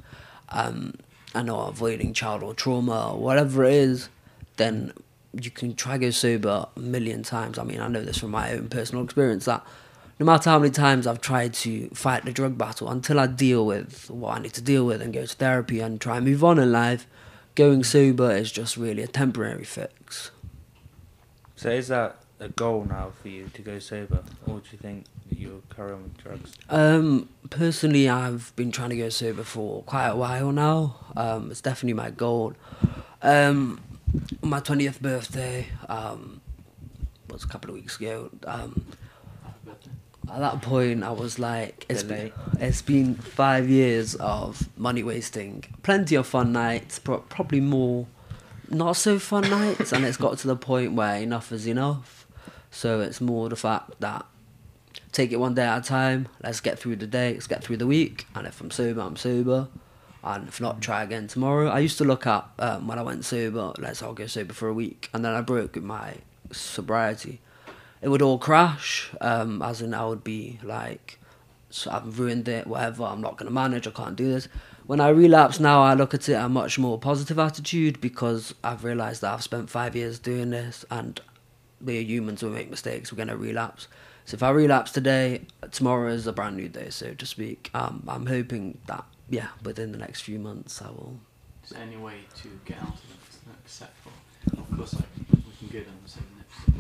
[0.50, 0.94] um,
[1.34, 4.10] and or avoiding childhood trauma or whatever it is,
[4.58, 4.94] then
[5.34, 7.60] you can try go sober a million times.
[7.60, 9.66] I mean, I know this from my own personal experience that
[10.20, 13.66] no matter how many times I've tried to fight the drug battle, until I deal
[13.66, 16.44] with what I need to deal with and go to therapy and try and move
[16.44, 17.06] on in life,
[17.56, 20.32] going sober is just really a temporary fix.
[21.56, 25.06] So is that a goal now for you to go sober, or do you think
[25.30, 26.54] that you'll carry on with drugs?
[26.70, 30.98] Um, personally, I've been trying to go sober for quite a while now.
[31.16, 32.54] Um, it's definitely my goal.
[33.22, 33.82] Um,
[34.42, 36.42] my twentieth birthday, um,
[37.30, 38.32] was a couple of weeks ago.
[38.46, 38.86] Um.
[40.32, 45.64] At that point, I was like, it's been, it's been five years of money wasting,
[45.84, 48.08] plenty of fun nights, but probably more
[48.70, 52.28] not so fun nights, and it's got to the point where enough is enough.
[52.72, 54.26] So it's more the fact that
[55.12, 56.28] take it one day at a time.
[56.44, 57.34] Let's get through the day.
[57.34, 58.28] Let's get through the week.
[58.36, 59.68] And if I'm sober, I'm sober.
[60.24, 61.70] And if not, try again tomorrow.
[61.70, 63.74] I used to look at um, when I went sober.
[63.78, 66.16] Let's all go sober for a week, and then I broke with my
[66.52, 67.40] sobriety.
[68.02, 69.10] It would all crash.
[69.22, 71.20] Um, as in, I would be like,
[71.70, 72.68] so I've ruined it.
[72.68, 73.04] Whatever.
[73.04, 73.88] I'm not gonna manage.
[73.88, 74.48] I can't do this.
[74.86, 78.84] When I relapse now, I look at it a much more positive attitude because I've
[78.84, 81.20] realised that I've spent five years doing this, and
[81.82, 82.44] we're humans.
[82.44, 83.12] We make mistakes.
[83.12, 83.88] We're gonna relapse.
[84.26, 87.70] So if I relapse today, tomorrow is a brand new day, so to speak.
[87.74, 91.18] Um, I'm hoping that yeah, within the next few months, I will.
[91.64, 94.12] Is there any way to get out of it except for,
[94.58, 96.24] of course, like we can go down the same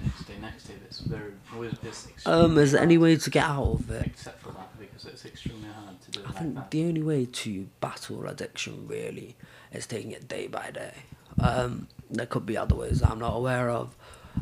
[0.03, 0.73] next, day, next day.
[0.85, 2.07] It's very, always this.
[2.25, 4.05] Um, is there any way to get out of it?
[4.07, 6.71] Except for that, because it's extremely hard to do I like think that.
[6.71, 9.35] the only way to battle addiction really
[9.71, 10.93] is taking it day by day.
[11.39, 13.95] Um, there could be other ways that I'm not aware of.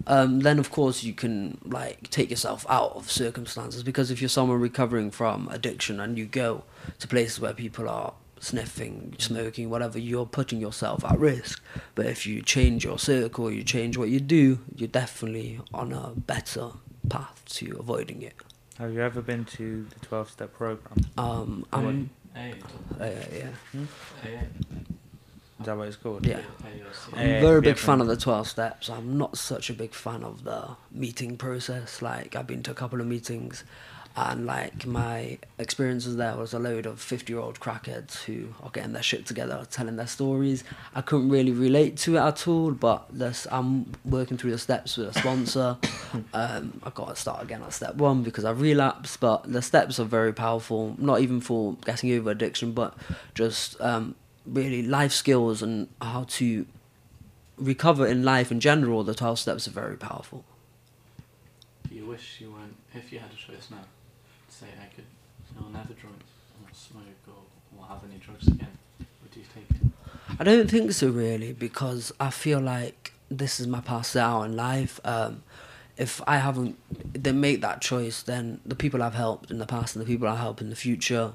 [0.07, 4.27] Um, then of course you can like take yourself out of circumstances because if you're
[4.29, 6.63] someone recovering from addiction and you go
[6.99, 8.13] to places where people are
[8.45, 11.63] sniffing, smoking, whatever, you're putting yourself at risk.
[11.95, 16.11] But if you change your circle, you change what you do, you're definitely on a
[16.15, 16.71] better
[17.09, 18.33] path to avoiding it.
[18.77, 20.97] Have you ever been to the twelve step program?
[21.17, 22.53] Um, I'm, Hey,
[22.99, 23.47] uh, yeah.
[24.21, 24.39] hey,
[25.61, 26.25] Is that what it's called?
[26.25, 26.41] Yeah.
[26.63, 26.81] hey.
[27.13, 28.89] I'm a very big fan of the 12 steps.
[28.89, 32.01] I'm not such a big fan of the meeting process.
[32.01, 33.63] Like, I've been to a couple of meetings,
[34.17, 38.69] and like, my experiences there was a load of 50 year old crackheads who are
[38.69, 40.63] getting their shit together, telling their stories.
[40.93, 44.95] I couldn't really relate to it at all, but this, I'm working through the steps
[44.95, 45.77] with a sponsor.
[46.33, 49.99] um, I got to start again at step one because I relapsed, but the steps
[49.99, 52.95] are very powerful, not even for getting over addiction, but
[53.33, 56.65] just um, really life skills and how to
[57.57, 60.45] recover in life in general, the 12 steps are very powerful.
[61.89, 63.83] Do you wish you weren't, if you had a choice now,
[64.55, 65.03] say I could,
[65.73, 66.15] never drink
[66.63, 69.87] or smoke or, or have any drugs again, would you take it?
[70.39, 74.55] I don't think so, really, because I feel like this is my past out in
[74.55, 75.01] life.
[75.03, 75.43] Um,
[75.97, 76.77] if I haven't
[77.13, 80.27] then make that choice, then the people I've helped in the past and the people
[80.27, 81.33] I help in the future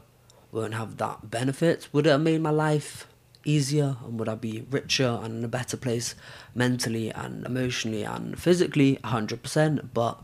[0.50, 1.88] won't have that benefit.
[1.92, 3.06] Would it have made my life
[3.44, 6.14] easier and would I be richer and in a better place
[6.54, 8.98] mentally and emotionally and physically?
[9.04, 9.88] 100%.
[9.94, 10.20] But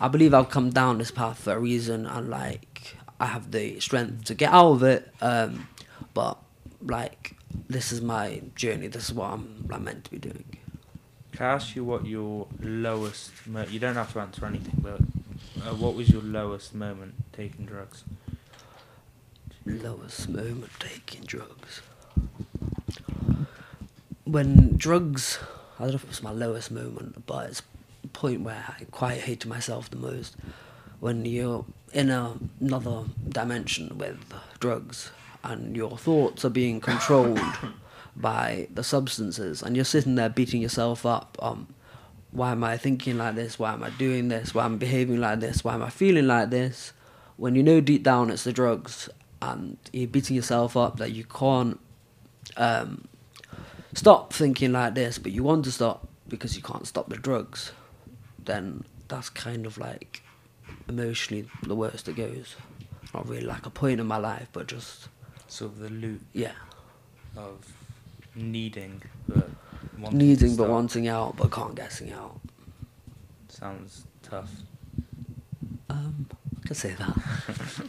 [0.00, 3.80] I believe I've come down this path for a reason and like I have the
[3.80, 5.12] strength to get out of it.
[5.20, 5.68] Um,
[6.14, 6.38] but
[6.80, 7.34] like
[7.68, 8.86] this is my journey.
[8.88, 10.44] This is what I'm like, meant to be doing.
[11.32, 13.32] Can I ask you what your lowest?
[13.46, 15.00] Mo- you don't have to answer anything, but
[15.64, 18.04] uh, what was your lowest moment taking drugs?
[19.64, 21.82] Lowest moment taking drugs.
[24.24, 25.38] When drugs,
[25.78, 27.62] I don't know if it was my lowest moment, but it's
[28.08, 30.36] point where I quite hated myself the most.
[31.00, 34.18] When you're in a, another dimension with
[34.58, 35.10] drugs
[35.44, 37.40] and your thoughts are being controlled
[38.16, 41.68] by the substances and you're sitting there beating yourself up um
[42.30, 43.58] why am i thinking like this?
[43.58, 44.54] Why am i doing this?
[44.54, 45.64] Why am i behaving like this?
[45.64, 46.92] Why am i feeling like this?
[47.36, 49.08] When you know deep down it's the drugs
[49.40, 51.78] and you're beating yourself up that you can't
[52.56, 53.06] um,
[53.94, 57.72] stop thinking like this but you want to stop because you can't stop the drugs
[58.48, 60.22] then that's kind of like
[60.88, 62.56] emotionally the worst it goes
[63.14, 65.08] not really like a point in my life but just
[65.48, 66.52] Sort of the loop Yeah,
[67.34, 67.66] of
[68.34, 69.48] needing but
[69.98, 72.38] wanting needing to but wanting out, but can't getting out.
[73.48, 74.50] Sounds tough.
[75.88, 76.26] Um,
[76.62, 77.16] I can say that.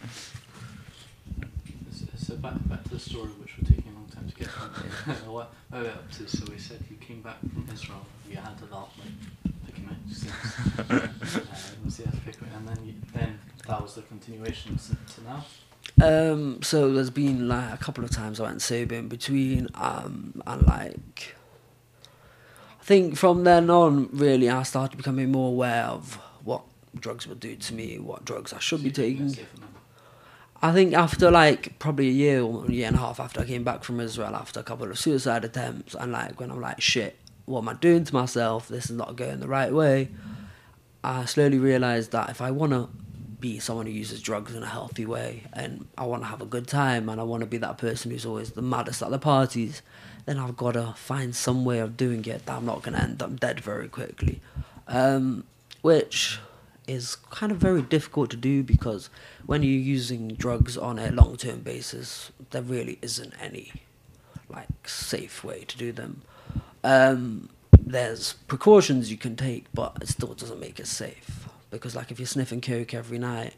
[1.91, 4.47] So, so back back to the story, which we're taking a long time to get
[4.47, 4.69] from.
[5.33, 6.27] what where we're up to?
[6.29, 8.05] So we said you came back from Israel.
[8.29, 9.53] You had a lot like
[12.51, 15.45] and then you, then that was the continuation to, now.
[16.01, 20.41] Um, so there's been like a couple of times I went sober in between, um,
[20.45, 21.35] and like
[22.79, 26.63] I think from then on, really, I started becoming more aware of what
[26.99, 29.35] drugs would do to me, what drugs I should So be taking.
[30.61, 33.45] I think after like probably a year or a year and a half after I
[33.45, 36.81] came back from Israel, after a couple of suicide attempts, and like when I'm like,
[36.81, 37.17] shit,
[37.49, 38.67] what am I doing to myself?
[38.67, 40.09] This is not going the right way.
[41.03, 42.89] I slowly realised that if I want to
[43.39, 46.45] be someone who uses drugs in a healthy way and I want to have a
[46.45, 49.17] good time and I want to be that person who's always the maddest at the
[49.17, 49.81] parties,
[50.25, 53.01] then I've got to find some way of doing it that I'm not going to
[53.01, 54.41] end up dead very quickly.
[54.87, 55.45] Um,
[55.81, 56.39] which
[56.87, 59.09] is kind of very difficult to do because
[59.45, 63.71] when you're using drugs on a long term basis, there really isn't any
[64.49, 66.21] like safe way to do them.
[66.83, 67.49] Um,
[67.79, 72.19] there's precautions you can take, but it still doesn't make it safe because like if
[72.19, 73.53] you're sniffing coke every night,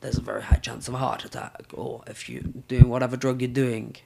[0.00, 1.66] there's a very high chance of a heart attack.
[1.72, 3.96] Or if you're doing whatever drug you're doing,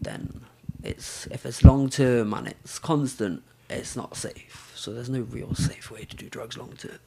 [0.00, 0.42] then
[0.82, 4.72] it's if it's long term and it's constant, it's not safe.
[4.74, 6.98] So there's no real safe way to do drugs long term.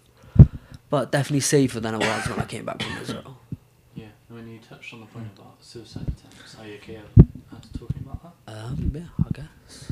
[0.90, 3.38] But definitely safer than it was when I came back from Israel.
[3.96, 7.74] Yeah, and when you touched on the point about suicide attempts, are you okay at
[7.74, 8.54] talking about that?
[8.54, 9.92] Um, yeah, I guess.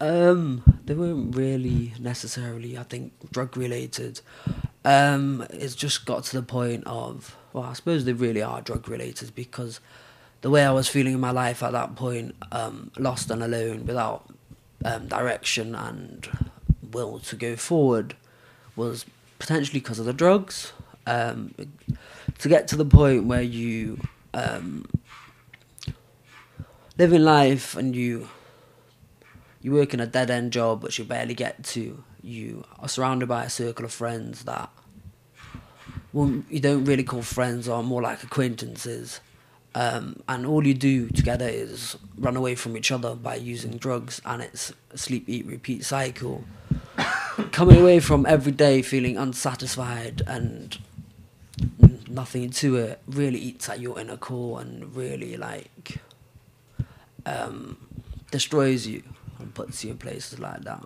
[0.00, 4.20] Um, they weren't really necessarily, I think, drug related.
[4.84, 8.88] Um, it's just got to the point of, well, I suppose they really are drug
[8.88, 9.80] related because
[10.42, 13.86] the way I was feeling in my life at that point, um, lost and alone,
[13.86, 14.30] without
[14.84, 16.28] um, direction and
[16.92, 18.14] will to go forward,
[18.76, 19.06] was
[19.38, 20.72] potentially because of the drugs.
[21.06, 21.54] Um,
[22.38, 24.00] to get to the point where you
[24.34, 24.84] um,
[26.98, 28.28] live in life and you
[29.66, 32.04] you work in a dead end job which you barely get to.
[32.22, 34.70] You are surrounded by a circle of friends that
[36.12, 39.20] well, you don't really call friends or more like acquaintances.
[39.74, 44.22] Um, and all you do together is run away from each other by using drugs,
[44.24, 46.44] and it's a sleep, eat, repeat cycle.
[47.50, 50.78] Coming away from every day feeling unsatisfied and
[52.08, 55.96] nothing to it really eats at your inner core and really like
[57.26, 57.76] um,
[58.30, 59.02] destroys you
[59.38, 60.84] and puts you in places like that.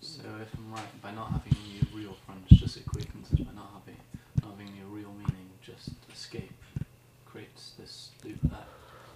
[0.00, 4.00] So if I'm right, by not having any real friends, just acquaintances, by not having
[4.42, 6.52] not having any real meaning, just escape
[7.24, 8.66] creates this loop that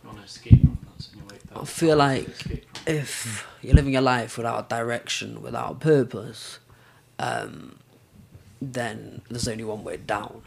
[0.03, 0.79] you want to escape from.
[0.87, 5.43] That's only way that I feel like if you're living your life without a direction,
[5.43, 6.59] without purpose,
[7.19, 7.79] um,
[8.63, 10.43] then there's only one way down.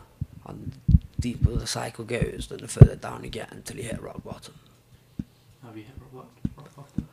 [0.48, 4.02] And the deeper the cycle goes, then the further down you get until you hit
[4.02, 4.56] rock bottom.
[5.64, 7.08] have you hit rock, rock bottom?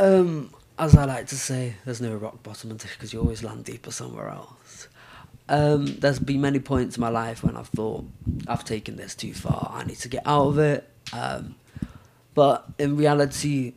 [0.00, 0.48] Um,
[0.78, 4.30] as I like to say, there's no rock bottom because you always land deeper somewhere
[4.30, 4.88] else.
[5.46, 8.06] Um, there's been many points in my life when I've thought
[8.48, 9.70] I've taken this too far.
[9.74, 10.88] I need to get out of it.
[11.12, 11.56] Um,
[12.34, 13.74] but in reality,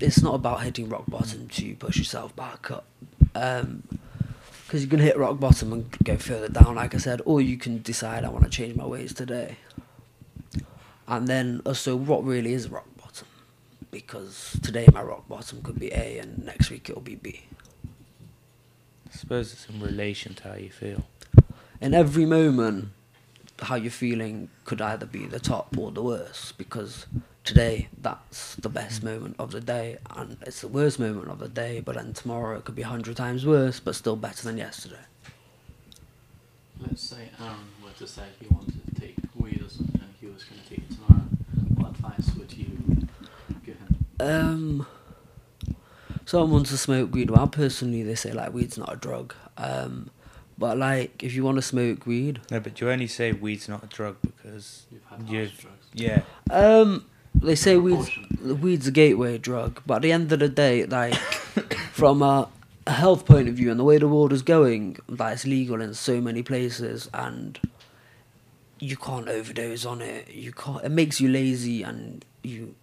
[0.00, 2.86] it's not about hitting rock bottom to push yourself back up.
[3.32, 7.58] Because you can hit rock bottom and go further down, like I said, or you
[7.58, 9.56] can decide I want to change my ways today.
[11.06, 12.88] And then also, what really is rock?
[13.96, 17.46] Because today my rock bottom could be A, and next week it'll be B.
[19.10, 21.06] I suppose it's in relation to how you feel.
[21.80, 22.90] in every moment,
[23.62, 27.06] how you're feeling could either be the top or the worst because
[27.42, 29.06] today that's the best hmm.
[29.06, 32.58] moment of the day and it's the worst moment of the day, but then tomorrow
[32.58, 35.06] it could be a hundred times worse, but still better than yesterday.
[36.78, 40.26] Let's say Aaron were to say he wanted to take weed or something and he
[40.26, 41.24] was going to take it tomorrow.
[41.76, 43.08] What advice would you give him?
[44.20, 44.86] Um,
[46.24, 47.30] someone wants to smoke weed.
[47.30, 49.34] Well, personally, they say like weed's not a drug.
[49.56, 50.10] Um,
[50.58, 53.84] but like if you want to smoke weed, No, but you only say weed's not
[53.84, 55.86] a drug because You've had you, harsh drugs.
[55.92, 57.04] yeah, Um,
[57.34, 58.08] they say weed's,
[58.40, 61.14] the weed's a gateway drug, but at the end of the day, like
[61.92, 62.48] from a,
[62.86, 65.82] a health point of view and the way the world is going, like it's legal
[65.82, 67.60] in so many places, and
[68.78, 70.30] you can't overdose on it.
[70.30, 70.82] You can't.
[70.84, 72.74] It makes you lazy, and you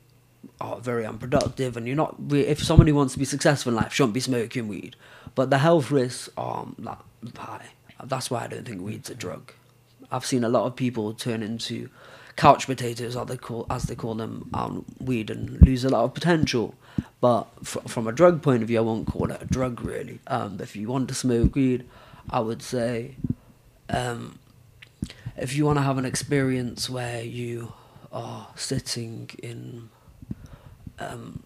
[0.61, 2.15] are very unproductive, and you're not.
[2.31, 4.95] Re- if somebody wants to be successful in life, shouldn't be smoking weed.
[5.35, 6.97] But the health risks are like,
[7.37, 7.67] high.
[8.03, 9.53] That's why I don't think weed's a drug.
[10.11, 11.89] I've seen a lot of people turn into
[12.35, 16.03] couch potatoes, as they call as they call them, on weed and lose a lot
[16.03, 16.75] of potential.
[17.21, 20.19] But fr- from a drug point of view, I won't call it a drug really.
[20.27, 21.85] Um, if you want to smoke weed,
[22.29, 23.15] I would say,
[23.89, 24.39] um,
[25.37, 27.73] if you want to have an experience where you
[28.11, 29.89] are sitting in,
[30.99, 31.43] um,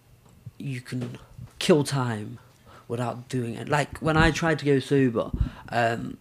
[0.57, 1.17] you can
[1.59, 2.39] kill time
[2.87, 3.69] without doing it.
[3.69, 5.31] Like when I try to go sober,
[5.69, 6.17] um,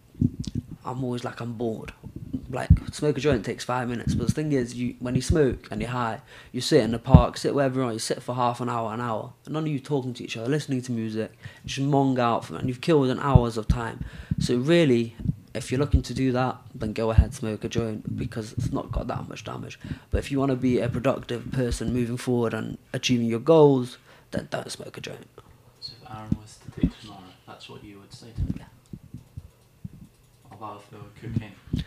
[0.85, 1.93] I'm always like I'm bored.
[2.49, 5.67] Like smoke a joint takes five minutes, but the thing is, you when you smoke
[5.71, 6.21] and you're high,
[6.53, 9.01] you sit in the park, sit wherever you you sit for half an hour, an
[9.01, 11.33] hour, and none of you talking to each other, listening to music,
[11.65, 14.05] just mong out for and you've killed an hours of time.
[14.39, 15.17] So really,
[15.57, 18.93] if you're looking to do that, then go ahead smoke a joint because it's not
[18.93, 19.79] got that much damage.
[20.11, 23.99] But if you want to be a productive person moving forward and achieving your goals,
[24.31, 25.29] then don't smoke a joint.
[25.81, 28.61] So if Aaron was to take tomorrow, that's what you would say to him.
[30.53, 31.85] About the cocaine.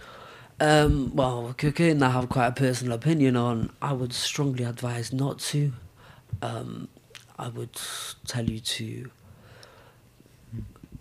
[0.60, 3.72] Um, well, cocaine, I have quite a personal opinion on.
[3.82, 5.72] I would strongly advise not to.
[6.42, 6.90] Um,
[7.38, 7.80] I would
[8.28, 9.10] tell you to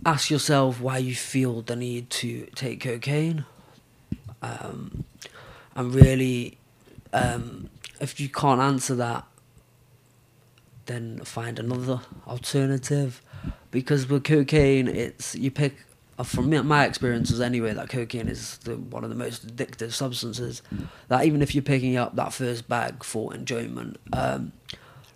[0.09, 3.45] ask yourself why you feel the need to take cocaine.
[4.41, 5.05] Um,
[5.75, 6.59] and really,
[7.13, 7.69] um,
[8.01, 9.25] if you can't answer that,
[10.87, 13.21] then find another alternative.
[13.71, 15.77] Because with cocaine, it's you pick
[16.19, 20.63] uh, from my experiences anyway, that cocaine is the, one of the most addictive substances.
[21.09, 24.53] That even if you're picking up that first bag for enjoyment, um,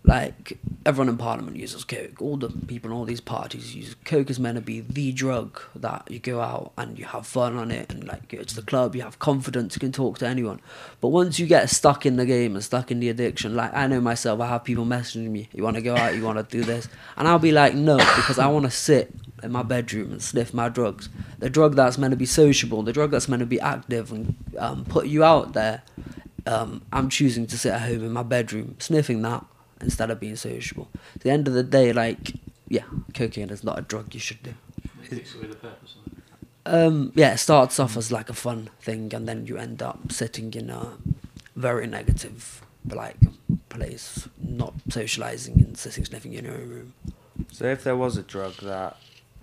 [0.04, 2.20] like everyone in Parliament uses coke.
[2.20, 4.30] All the people in all these parties use coke.
[4.30, 7.70] Is meant to be the drug that you go out and you have fun on
[7.70, 10.60] it, and like go to the club, you have confidence, you can talk to anyone.
[11.00, 13.86] But once you get stuck in the game and stuck in the addiction, like I
[13.86, 16.16] know myself, I have people messaging me, "You want to go out?
[16.16, 19.14] You want to do this?" And I'll be like, "No," because I want to sit
[19.42, 21.08] in my bedroom and sniff my drugs.
[21.38, 24.34] The drug that's meant to be sociable, the drug that's meant to be active and
[24.58, 25.82] um, put you out there.
[26.44, 29.44] Um, I'm choosing to sit at home in my bedroom sniffing that
[29.82, 30.88] instead of being sociable.
[31.14, 32.34] At the end of the day, like,
[32.68, 34.54] yeah, cocaine is not a drug you should do.
[35.10, 35.96] It away the purpose.
[36.64, 40.12] Um, yeah, it starts off as like a fun thing, and then you end up
[40.12, 40.92] sitting in a
[41.56, 43.16] very negative, like,
[43.68, 46.92] place, not socializing and sitting sniffing in your own room.
[47.50, 48.96] So if there was a drug that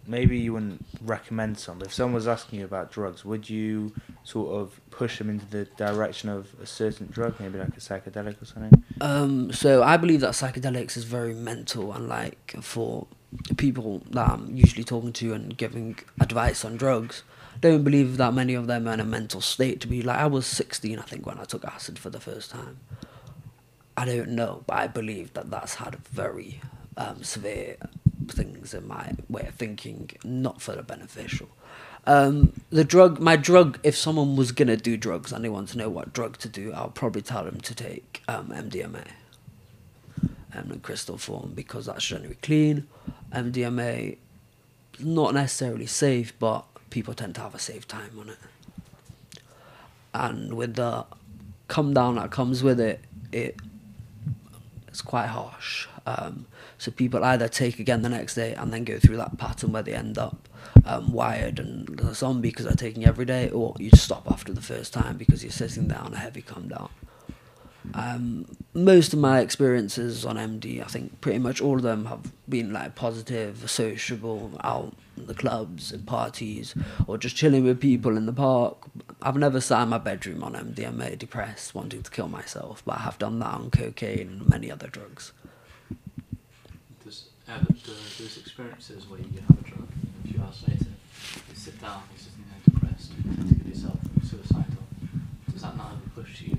[0.07, 3.93] maybe you wouldn't recommend some, if someone was asking you about drugs, would you
[4.23, 8.41] sort of push them into the direction of a certain drug, maybe like a psychedelic
[8.41, 8.83] or something?
[9.01, 13.07] Um, so I believe that psychedelics is very mental and like for
[13.57, 17.23] people that I'm usually talking to and giving advice on drugs,
[17.61, 20.27] don't believe that many of them are in a mental state to be like I
[20.27, 22.79] was 16 I think when I took acid for the first time.
[23.97, 26.61] I don't know, but I believe that that's had a very
[26.95, 27.75] um, severe
[28.27, 31.49] things in my way of thinking, not for the beneficial.
[32.05, 35.77] Um, the drug, my drug, if someone was gonna do drugs and they want to
[35.77, 39.05] know what drug to do, I'll probably tell them to take um, MDMA
[40.53, 42.87] um, in crystal form because that's generally clean.
[43.33, 44.17] MDMA
[44.99, 48.37] not necessarily safe, but people tend to have a safe time on it.
[50.13, 51.05] And with the
[51.67, 52.99] come down that comes with it,
[53.31, 53.55] it
[54.99, 55.87] it's quite harsh.
[56.05, 56.45] Um,
[56.77, 59.81] so people either take again the next day and then go through that pattern where
[59.81, 60.49] they end up
[60.83, 64.61] um, wired and a zombie because they're taking every day, or you stop after the
[64.61, 66.89] first time because you're sitting there on a heavy come down.
[67.93, 72.33] Um, most of my experiences on MD, I think pretty much all of them have
[72.49, 74.93] been like positive, sociable, out
[75.27, 76.75] the clubs and parties,
[77.07, 78.77] or just chilling with people in the park.
[79.21, 83.01] I've never sat in my bedroom on MDMA, depressed, wanting to kill myself, but I
[83.01, 85.33] have done that on cocaine and many other drugs.
[87.03, 90.85] Does ever do those experiences where you have a drug and a few hours later
[91.49, 94.63] you sit down, you're sitting there depressed, you of yourself, suicidal.
[95.51, 96.57] Does that not ever push you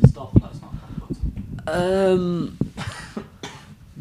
[0.00, 0.32] to stop?
[0.40, 1.60] That's not button.
[1.66, 2.58] Um,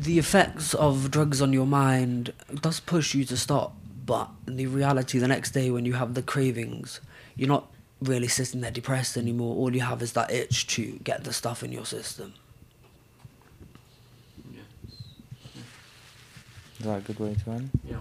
[0.05, 3.75] the effects of drugs on your mind does push you to stop,
[4.05, 7.01] but in the reality, the next day when you have the cravings,
[7.35, 9.55] you're not really sitting there depressed anymore.
[9.55, 12.33] All you have is that itch to get the stuff in your system.
[14.51, 14.61] Yeah.
[16.79, 17.69] Is that a good way to end?
[17.83, 17.97] Yeah,